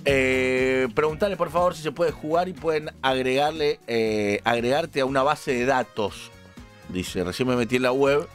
Eh, 0.04 0.88
preguntale 0.94 1.36
por 1.36 1.50
favor 1.50 1.76
si 1.76 1.82
se 1.82 1.92
puede 1.92 2.10
jugar 2.10 2.48
y 2.48 2.54
pueden 2.54 2.90
agregarle, 3.02 3.78
eh, 3.86 4.40
agregarte 4.44 5.00
a 5.00 5.04
una 5.04 5.22
base 5.22 5.52
de 5.52 5.66
datos. 5.66 6.30
Dice, 6.88 7.22
recién 7.22 7.48
me 7.48 7.54
metí 7.56 7.76
en 7.76 7.82
la 7.82 7.92
web 7.92 8.26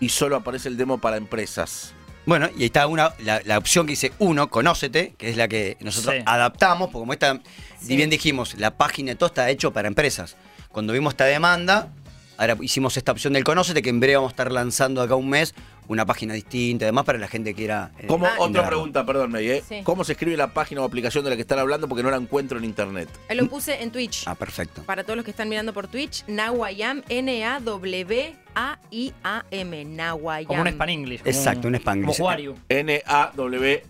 y 0.00 0.08
solo 0.10 0.36
aparece 0.36 0.68
el 0.68 0.76
demo 0.76 0.98
para 0.98 1.16
empresas. 1.16 1.92
Bueno, 2.26 2.48
y 2.56 2.60
ahí 2.60 2.66
está 2.66 2.86
una, 2.86 3.12
la, 3.18 3.42
la 3.44 3.58
opción 3.58 3.86
que 3.86 3.90
dice 3.92 4.12
uno, 4.18 4.48
conócete, 4.48 5.14
que 5.18 5.28
es 5.28 5.36
la 5.36 5.46
que 5.48 5.76
nosotros 5.80 6.14
Sí. 6.16 6.22
adaptamos, 6.24 6.88
porque 6.90 7.00
como 7.02 7.12
esta, 7.12 7.40
Sí. 7.80 7.96
bien 7.96 8.08
dijimos, 8.08 8.54
la 8.58 8.70
página 8.76 9.10
de 9.12 9.16
todo 9.16 9.26
está 9.26 9.50
hecho 9.50 9.72
para 9.72 9.88
empresas. 9.88 10.36
Cuando 10.70 10.92
vimos 10.94 11.12
esta 11.12 11.24
demanda, 11.26 11.88
ahora 12.36 12.56
hicimos 12.60 12.96
esta 12.96 13.12
opción 13.12 13.32
del 13.34 13.44
conócete, 13.44 13.80
que 13.82 13.90
en 13.90 14.00
breve 14.00 14.16
vamos 14.16 14.30
a 14.30 14.32
estar 14.32 14.50
lanzando 14.52 15.00
acá 15.02 15.14
un 15.14 15.28
mes 15.28 15.54
una 15.86 16.06
página 16.06 16.32
distinta, 16.32 16.86
además 16.86 17.04
para 17.04 17.18
la 17.18 17.28
gente 17.28 17.50
que 17.50 17.56
quiera. 17.56 17.90
eh, 17.98 18.06
¿Cómo, 18.06 18.24
Ah, 18.26 18.36
otra 18.38 18.66
pregunta, 18.66 19.04
perdón, 19.04 19.32
May, 19.32 19.50
¿eh? 19.50 19.62
Sí. 19.68 19.80
¿Cómo 19.84 20.02
se 20.02 20.12
escribe 20.12 20.34
la 20.34 20.54
página 20.54 20.80
o 20.80 20.84
aplicación 20.84 21.24
de 21.24 21.30
la 21.30 21.36
que 21.36 21.42
están 21.42 21.58
hablando? 21.58 21.88
Porque 21.88 22.02
no 22.02 22.10
la 22.10 22.16
encuentro 22.16 22.56
en 22.56 22.64
internet. 22.64 23.06
Ahí 23.28 23.36
lo 23.36 23.46
puse 23.50 23.82
en 23.82 23.90
Twitch. 23.90 24.22
Ah, 24.26 24.34
perfecto. 24.34 24.82
Para 24.84 25.04
todos 25.04 25.16
los 25.16 25.26
que 25.26 25.30
están 25.30 25.46
mirando 25.50 25.74
por 25.74 25.86
Twitch, 25.88 26.24
Nawayam, 26.26 27.02
N-A-W-A-I-A-M. 27.10 28.24
Nawayam. 29.84 30.46
Como 30.48 30.62
un 30.62 30.68
Span 30.68 30.88
English. 30.88 31.18
como 31.20 31.30
Exacto, 31.30 31.68
un. 31.68 31.78
Como 31.78 32.12
Wario. 32.14 32.56
N-A-W-A-I-A-M. 32.70 33.84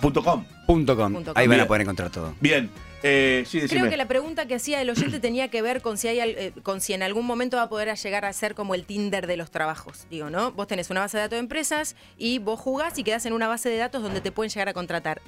Punto 0.00 0.22
com. 0.22 0.44
Punto 0.66 0.96
com. 0.96 1.22
Ahí 1.34 1.46
van 1.46 1.60
a 1.60 1.66
poder 1.66 1.82
encontrar 1.82 2.10
todo. 2.10 2.34
Bien. 2.40 2.70
Eh, 3.02 3.44
sí. 3.46 3.60
Creo 3.68 3.88
que 3.90 3.96
la 3.96 4.06
pregunta 4.06 4.46
que 4.46 4.54
hacía 4.54 4.80
el 4.80 4.90
oyente 4.90 5.18
tenía 5.20 5.48
que 5.48 5.62
ver 5.62 5.82
con 5.82 5.98
si 5.98 6.08
hay 6.08 6.20
eh, 6.20 6.52
con 6.62 6.80
si 6.80 6.92
en 6.92 7.02
algún 7.02 7.26
momento 7.26 7.56
va 7.56 7.64
a 7.64 7.68
poder 7.68 7.94
llegar 7.96 8.24
a 8.24 8.32
ser 8.32 8.54
como 8.54 8.74
el 8.74 8.84
Tinder 8.84 9.26
de 9.26 9.36
los 9.36 9.50
trabajos. 9.50 10.06
Digo, 10.10 10.30
¿no? 10.30 10.52
Vos 10.52 10.66
tenés 10.66 10.90
una 10.90 11.00
base 11.00 11.16
de 11.16 11.22
datos 11.22 11.36
de 11.36 11.40
empresas 11.40 11.96
y 12.16 12.38
vos 12.38 12.60
jugás 12.60 12.98
y 12.98 13.04
quedás 13.04 13.26
en 13.26 13.32
una 13.32 13.48
base 13.48 13.68
de 13.68 13.76
datos 13.76 14.02
donde 14.02 14.20
te 14.20 14.32
pueden 14.32 14.50
llegar 14.50 14.68
a 14.68 14.72
contratar. 14.72 15.20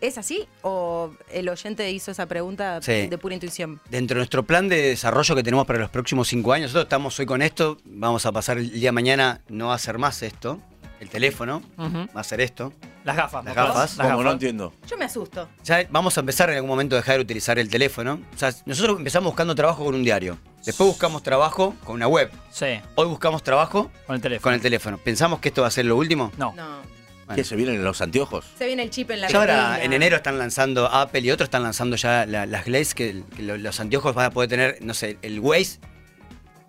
¿Es 0.00 0.18
así? 0.18 0.46
¿O 0.62 1.12
el 1.32 1.48
oyente 1.48 1.90
hizo 1.90 2.10
esa 2.10 2.26
pregunta 2.26 2.82
Sí. 2.82 3.06
de 3.06 3.16
pura 3.16 3.34
intuición? 3.34 3.80
Dentro 3.88 4.16
de 4.16 4.18
nuestro 4.18 4.42
plan 4.42 4.68
de 4.68 4.76
desarrollo 4.90 5.34
que 5.34 5.42
tenemos 5.42 5.66
para 5.66 5.78
los 5.78 5.88
próximos 5.88 6.28
cinco 6.28 6.52
años, 6.52 6.64
nosotros 6.72 6.84
estamos 6.86 7.18
hoy 7.18 7.26
con 7.26 7.40
esto, 7.40 7.78
vamos 7.84 8.26
a 8.26 8.32
pasar 8.32 8.58
el 8.58 8.70
día 8.70 8.88
de 8.88 8.92
mañana, 8.92 9.40
no 9.48 9.68
va 9.68 9.74
a 9.74 9.78
ser 9.78 9.96
más 9.96 10.22
esto, 10.22 10.60
el 11.04 11.10
teléfono, 11.10 11.62
Ujú. 11.78 12.08
va 12.16 12.20
a 12.20 12.24
ser 12.24 12.40
esto. 12.40 12.72
Las 13.04 13.16
gafas. 13.16 13.44
Las 13.44 13.54
¿no? 13.56 13.62
gafas. 13.66 13.96
Las 13.96 14.06
¿Cómo? 14.06 14.18
No 14.18 14.18
gafas. 14.24 14.32
entiendo. 14.34 14.72
Yo 14.88 14.96
me 14.96 15.04
asusto. 15.04 15.48
Ya 15.62 15.86
vamos 15.90 16.16
a 16.16 16.20
empezar 16.20 16.48
en 16.50 16.56
algún 16.56 16.70
momento 16.70 16.96
a 16.96 16.98
dejar 16.98 17.16
de 17.16 17.20
utilizar 17.22 17.58
el 17.58 17.68
teléfono. 17.68 18.20
O 18.34 18.38
sea, 18.38 18.52
nosotros 18.66 18.98
empezamos 18.98 19.26
buscando 19.32 19.54
trabajo 19.54 19.84
con 19.84 19.94
un 19.94 20.02
diario. 20.02 20.38
Después 20.64 20.88
buscamos 20.88 21.22
trabajo 21.22 21.74
con 21.84 21.94
una 21.96 22.08
web. 22.08 22.30
Sí, 22.50 22.80
Hoy 22.94 23.06
buscamos 23.06 23.42
trabajo 23.42 23.90
con 24.06 24.16
el 24.16 24.22
teléfono. 24.22 24.42
con 24.42 24.54
el 24.54 24.60
teléfono. 24.60 24.98
¿Pensamos 24.98 25.38
que 25.40 25.48
esto 25.48 25.60
va 25.62 25.68
a 25.68 25.70
ser 25.70 25.84
lo 25.84 25.96
último? 25.96 26.32
No. 26.38 26.54
No. 26.56 26.82
Bueno. 27.26 27.36
¿Qué 27.36 27.44
se 27.44 27.56
vienen 27.56 27.76
en 27.76 27.84
los 27.84 28.00
anteojos? 28.02 28.44
Se 28.58 28.66
viene 28.66 28.82
el 28.82 28.90
chip 28.90 29.10
en 29.10 29.22
la 29.22 29.28
Ya 29.28 29.38
ahora 29.38 29.68
retina. 29.70 29.84
en 29.84 29.92
enero 29.94 30.16
están 30.16 30.38
lanzando 30.38 30.86
Apple 30.92 31.20
y 31.20 31.30
otros 31.30 31.46
están 31.46 31.62
lanzando 31.62 31.96
ya 31.96 32.26
la- 32.26 32.44
las 32.44 32.64
Glaze 32.66 32.94
que, 32.94 33.22
que 33.34 33.42
lo- 33.42 33.56
los 33.56 33.80
anteojos 33.80 34.14
van 34.14 34.26
a 34.26 34.30
poder 34.30 34.50
tener, 34.50 34.78
no 34.82 34.92
sé, 34.92 35.16
el 35.22 35.40
Waze. 35.40 35.78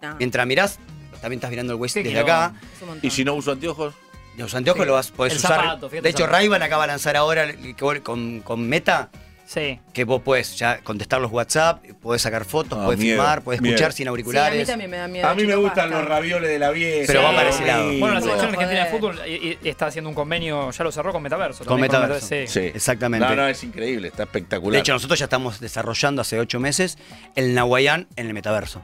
No, 0.02 0.16
Mientras 0.18 0.46
mirás, 0.48 0.80
también 1.22 1.40
estás 1.40 1.50
mirando 1.50 1.74
el 1.74 1.80
Waze 1.80 2.04
desde 2.04 2.20
acá. 2.20 2.54
es 2.76 2.82
un 2.82 2.88
montón. 2.90 3.06
¿Y 3.06 3.12
si 3.12 3.24
no 3.26 3.34
uso 3.34 3.52
anteojos? 3.52 3.96
Los 4.38 4.54
anteojos 4.56 4.82
Sí. 4.82 4.88
los 4.88 4.96
vas, 4.96 5.12
podés 5.12 5.34
El 5.34 5.40
usar. 5.40 5.56
zapato, 5.62 5.90
de 5.90 5.98
el 6.00 6.06
hecho. 6.06 6.28
Ray-Ban 6.28 6.62
acaba 6.64 6.84
de 6.84 6.88
lanzar 6.88 7.16
ahora 7.18 7.44
el- 7.44 7.76
con, 8.04 8.42
con 8.42 8.68
Meta 8.68 9.10
Sí. 9.48 9.80
que 9.94 10.04
vos 10.06 10.24
puedes 10.24 10.58
ya 10.58 10.80
contestar 10.80 11.22
los 11.22 11.32
WhatsApp, 11.32 11.84
podés 12.02 12.24
sacar 12.24 12.46
fotos, 12.46 12.80
Ah, 12.82 12.86
podés 12.86 13.00
miedo, 13.00 13.18
filmar, 13.22 13.44
podés 13.44 13.62
miedo. 13.62 13.76
escuchar 13.76 13.92
sin 13.94 13.98
Sí, 13.98 14.02
a 14.04 14.06
mí 14.06 14.10
auriculares. 14.10 14.68
también 14.68 14.90
me 14.90 14.98
da 14.98 15.08
miedo. 15.08 15.28
A 15.28 15.36
mí 15.36 15.44
me 15.46 15.56
gustan 15.56 15.90
basta. 15.90 16.00
los 16.02 16.10
ravioles 16.10 16.50
de 16.50 16.58
la 16.60 16.72
vieja. 16.72 17.04
Pero 17.08 17.22
va 17.24 17.36
para 17.36 17.50
ese 17.50 17.66
lado. 17.66 17.84
Bueno, 17.86 18.08
la 18.08 18.14
No, 18.16 18.22
selección 18.22 18.50
argentina 18.54 18.86
de 18.86 18.92
fútbol 18.92 19.22
y- 19.28 19.58
y 19.62 19.70
está 19.70 19.86
haciendo 19.86 20.10
un 20.10 20.16
convenio, 20.16 20.72
ya 20.72 20.84
lo 20.84 20.92
cerró 20.92 21.12
con 21.14 21.22
Metaverso. 21.22 21.60
Con 21.60 21.68
también 21.80 21.92
Metaverso. 21.92 22.28
Sí. 22.28 22.48
Sí. 22.48 22.60
Exactamente. 22.74 23.26
No, 23.28 23.36
no, 23.36 23.48
es 23.48 23.64
increíble, 23.64 24.08
está 24.08 24.24
espectacular. 24.24 24.74
De 24.74 24.80
hecho, 24.80 24.94
nosotros 24.94 25.20
ya 25.20 25.26
estamos 25.26 25.60
desarrollando 25.60 26.24
hace 26.24 26.40
ocho 26.40 26.60
meses 26.60 26.98
el 27.36 27.54
Nahuayán 27.54 28.08
en 28.16 28.26
el 28.28 28.34
metaverso. 28.34 28.82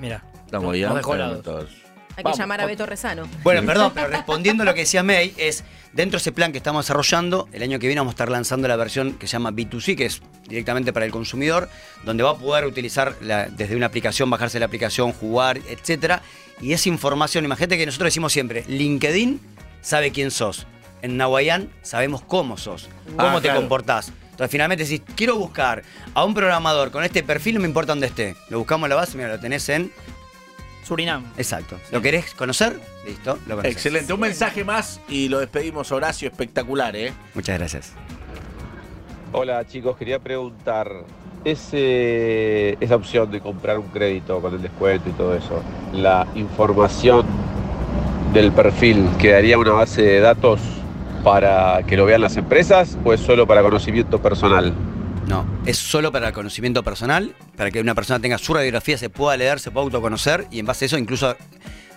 Mira. 0.00 0.24
Estamos 0.46 0.76
ya. 0.76 0.88
Nos 0.88 0.96
dejó 0.96 1.14
Hay 2.12 2.16
que 2.16 2.22
Vamos, 2.24 2.38
llamar 2.38 2.60
a 2.60 2.66
Beto 2.66 2.84
Rezano. 2.86 3.26
Bueno, 3.42 3.64
perdón, 3.66 3.92
pero 3.94 4.08
respondiendo 4.08 4.62
a 4.62 4.66
lo 4.66 4.74
que 4.74 4.80
decía 4.80 5.02
May, 5.02 5.32
es 5.38 5.64
dentro 5.94 6.18
de 6.18 6.20
ese 6.20 6.30
plan 6.32 6.52
que 6.52 6.58
estamos 6.58 6.84
desarrollando, 6.84 7.48
el 7.52 7.62
año 7.62 7.78
que 7.78 7.86
viene 7.86 8.00
vamos 8.00 8.12
a 8.12 8.14
estar 8.16 8.28
lanzando 8.30 8.68
la 8.68 8.76
versión 8.76 9.14
que 9.14 9.26
se 9.26 9.32
llama 9.32 9.50
B2C, 9.50 9.96
que 9.96 10.04
es 10.06 10.20
directamente 10.46 10.92
para 10.92 11.06
el 11.06 11.12
consumidor, 11.12 11.70
donde 12.04 12.22
va 12.22 12.30
a 12.32 12.36
poder 12.36 12.66
utilizar 12.66 13.16
la- 13.22 13.46
desde 13.46 13.76
una 13.76 13.86
aplicación, 13.86 14.28
bajarse 14.28 14.58
la 14.60 14.66
aplicación, 14.66 15.12
jugar, 15.12 15.58
etcétera. 15.68 16.20
Y 16.60 16.74
esa 16.74 16.90
información, 16.90 17.44
imagínate 17.46 17.78
que 17.78 17.86
nosotros 17.86 18.08
decimos 18.08 18.32
siempre, 18.32 18.64
LinkedIn 18.68 19.40
sabe 19.80 20.12
quién 20.12 20.30
sos. 20.30 20.66
En 21.00 21.16
Nahuayán 21.16 21.70
sabemos 21.82 22.22
cómo 22.22 22.58
sos, 22.58 22.88
cómo 23.16 23.28
Ah, 23.28 23.34
te 23.36 23.48
claro. 23.48 23.60
comportás. 23.60 24.12
Entonces 24.32 24.50
finalmente 24.50 24.84
decís, 24.84 25.02
quiero 25.16 25.36
buscar 25.36 25.82
a 26.14 26.24
un 26.24 26.34
programador 26.34 26.90
con 26.90 27.04
este 27.04 27.22
perfil, 27.22 27.54
no 27.54 27.60
me 27.60 27.66
importa 27.68 27.92
dónde 27.92 28.06
esté. 28.06 28.36
Lo 28.50 28.58
buscamos 28.58 28.86
en 28.86 28.90
la 28.90 28.96
base, 28.96 29.16
mira, 29.16 29.30
lo 29.30 29.40
tenés 29.40 29.66
en... 29.70 29.90
Surinam. 30.82 31.24
Exacto. 31.36 31.78
¿Lo 31.90 32.02
querés 32.02 32.34
conocer? 32.34 32.80
Listo, 33.06 33.38
lo 33.46 33.56
conocés. 33.56 33.72
Excelente. 33.72 34.12
Un 34.12 34.20
mensaje 34.20 34.64
más 34.64 35.00
y 35.08 35.28
lo 35.28 35.40
despedimos, 35.40 35.90
Horacio. 35.92 36.28
Espectacular, 36.28 36.94
¿eh? 36.96 37.12
Muchas 37.34 37.58
gracias. 37.58 37.92
Hola 39.34 39.66
chicos, 39.66 39.96
quería 39.96 40.18
preguntar, 40.18 40.92
ese, 41.44 42.76
esa 42.80 42.96
opción 42.96 43.30
de 43.30 43.40
comprar 43.40 43.78
un 43.78 43.86
crédito 43.88 44.40
con 44.40 44.54
el 44.54 44.62
descuento 44.62 45.08
y 45.08 45.12
todo 45.12 45.34
eso, 45.34 45.62
la 45.92 46.26
información 46.34 47.24
del 48.32 48.52
perfil 48.52 49.08
quedaría 49.18 49.58
una 49.58 49.72
base 49.72 50.02
de 50.02 50.20
datos 50.20 50.60
para 51.24 51.82
que 51.86 51.96
lo 51.96 52.04
vean 52.04 52.20
las 52.20 52.36
empresas 52.36 52.98
o 53.04 53.12
es 53.12 53.20
solo 53.20 53.46
para 53.46 53.62
conocimiento 53.62 54.20
personal? 54.20 54.74
No, 55.32 55.46
es 55.64 55.78
solo 55.78 56.12
para 56.12 56.28
el 56.28 56.34
conocimiento 56.34 56.82
personal, 56.82 57.34
para 57.56 57.70
que 57.70 57.80
una 57.80 57.94
persona 57.94 58.20
tenga 58.20 58.36
su 58.36 58.52
radiografía, 58.52 58.98
se 58.98 59.08
pueda 59.08 59.34
leer, 59.34 59.60
se 59.60 59.70
pueda 59.70 59.84
autoconocer 59.84 60.46
y 60.50 60.58
en 60.58 60.66
base 60.66 60.84
a 60.84 60.86
eso 60.86 60.98
incluso 60.98 61.34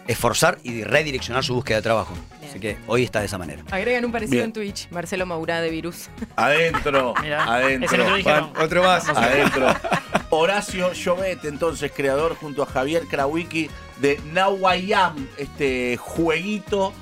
esforzar 0.07 0.57
y 0.63 0.85
redireccionar 0.85 1.43
su 1.43 1.53
búsqueda 1.53 1.79
de 1.79 1.83
trabajo. 1.83 2.13
Bien. 2.39 2.49
Así 2.49 2.59
que 2.61 2.77
hoy 2.87 3.03
está 3.03 3.19
de 3.19 3.25
esa 3.25 3.37
manera. 3.37 3.61
Agregan 3.71 4.05
un 4.05 4.13
parecido 4.13 4.37
Bien. 4.37 4.45
en 4.45 4.53
Twitch. 4.53 4.89
Marcelo 4.89 5.25
Maurá 5.25 5.59
de 5.59 5.69
Virus. 5.69 6.07
Adentro. 6.37 7.13
Mirá, 7.21 7.43
adentro. 7.43 7.87
ese 7.87 7.97
no 7.97 8.15
dijeron. 8.15 8.53
Otro 8.57 8.83
más. 8.83 9.09
Adentro. 9.09 9.67
Horacio 10.29 10.93
Llobet, 10.93 11.43
entonces 11.43 11.91
creador 11.93 12.37
junto 12.37 12.63
a 12.63 12.65
Javier 12.65 13.03
Krawicki 13.03 13.69
de 13.99 14.17
Nawayam, 14.31 15.27
este 15.37 15.97
jueguito 15.97 16.93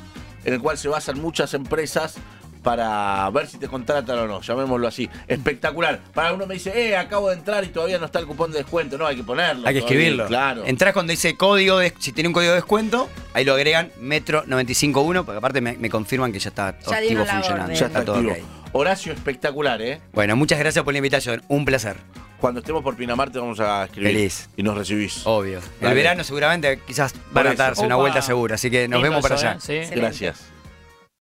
en 0.46 0.56
el 0.56 0.62
cual 0.62 0.80
se 0.80 0.88
basan 0.88 1.22
muchas 1.22 1.54
empresas 1.54 2.16
para 2.64 3.30
ver 3.32 3.48
si 3.48 3.58
te 3.58 3.68
contratan 3.68 4.18
o 4.20 4.28
no, 4.28 4.42
llamémoslo 4.42 4.88
así. 4.88 5.10
Espectacular. 5.28 6.00
Para 6.14 6.34
uno 6.34 6.48
me 6.48 6.56
dice, 6.56 6.72
eh, 6.90 6.96
acabo 6.98 7.30
de 7.30 7.36
entrar 7.36 7.64
y 7.64 7.68
todavía 7.68 8.00
no 8.00 8.06
está 8.06 8.20
el 8.20 8.26
cupón 8.26 8.52
de 8.52 8.60
descuento. 8.60 8.98
No, 8.98 9.06
hay 9.06 9.18
que 9.18 9.24
ponerlo. 9.24 9.68
Hay 9.68 9.74
que 9.74 9.82
todavía, 9.82 9.98
escribirlo. 10.00 10.28
Claro. 10.28 10.64
Entrás 10.66 10.94
cuando 10.94 11.12
dice 11.12 11.36
código, 11.36 11.78
de, 11.80 11.94
si 12.00 12.12
tiene 12.14 12.30
un 12.30 12.34
código 12.34 12.52
de 12.52 12.58
descuento, 12.58 13.10
ahí 13.34 13.44
lo 13.46 13.54
agregan 13.54 13.92
Metro 14.00 14.44
951, 14.48 15.26
porque 15.26 15.38
aparte 15.38 15.62
me, 15.62 15.74
me 15.78 15.90
confirman 15.90 16.32
que 16.32 16.40
ya 16.40 16.50
está 16.50 16.78
Ya 16.80 16.98
activo 16.98 17.26
funcionando. 17.26 17.64
orden. 17.66 17.76
ya 17.76 17.86
está 17.88 18.06
todo 18.06 18.16
activo. 18.16 18.36
Horacio, 18.72 19.14
espectacular, 19.14 19.82
¿eh? 19.82 20.02
Bueno, 20.14 20.36
muchas 20.36 20.58
gracias 20.58 20.84
por 20.84 20.94
la 20.94 20.98
invitación. 20.98 21.44
Un 21.48 21.66
placer. 21.66 21.98
Cuando 22.40 22.60
estemos 22.62 22.82
por 22.84 22.96
Pinamar 22.96 23.30
te 23.30 23.40
vamos 23.40 23.60
a 23.60 23.86
escribir. 23.86 24.12
Feliz. 24.14 24.50
Y 24.58 24.64
nos 24.64 24.78
recibís. 24.78 25.22
Obvio. 25.26 25.60
Dale. 25.80 25.92
El 25.92 25.96
verano 25.96 26.24
seguramente 26.24 26.80
quizás 26.86 27.14
van 27.32 27.48
a 27.48 27.54
darse 27.54 27.86
una 27.86 27.96
vuelta 27.96 28.22
segura, 28.22 28.56
así 28.56 28.72
que 28.72 28.88
nos 28.88 29.02
vemos 29.02 29.22
para 29.22 29.36
eso, 29.36 29.48
allá. 29.48 29.58
¿eh? 29.58 29.62
Sí. 29.62 29.74
Excelente. 29.74 30.00
Gracias. 30.02 30.53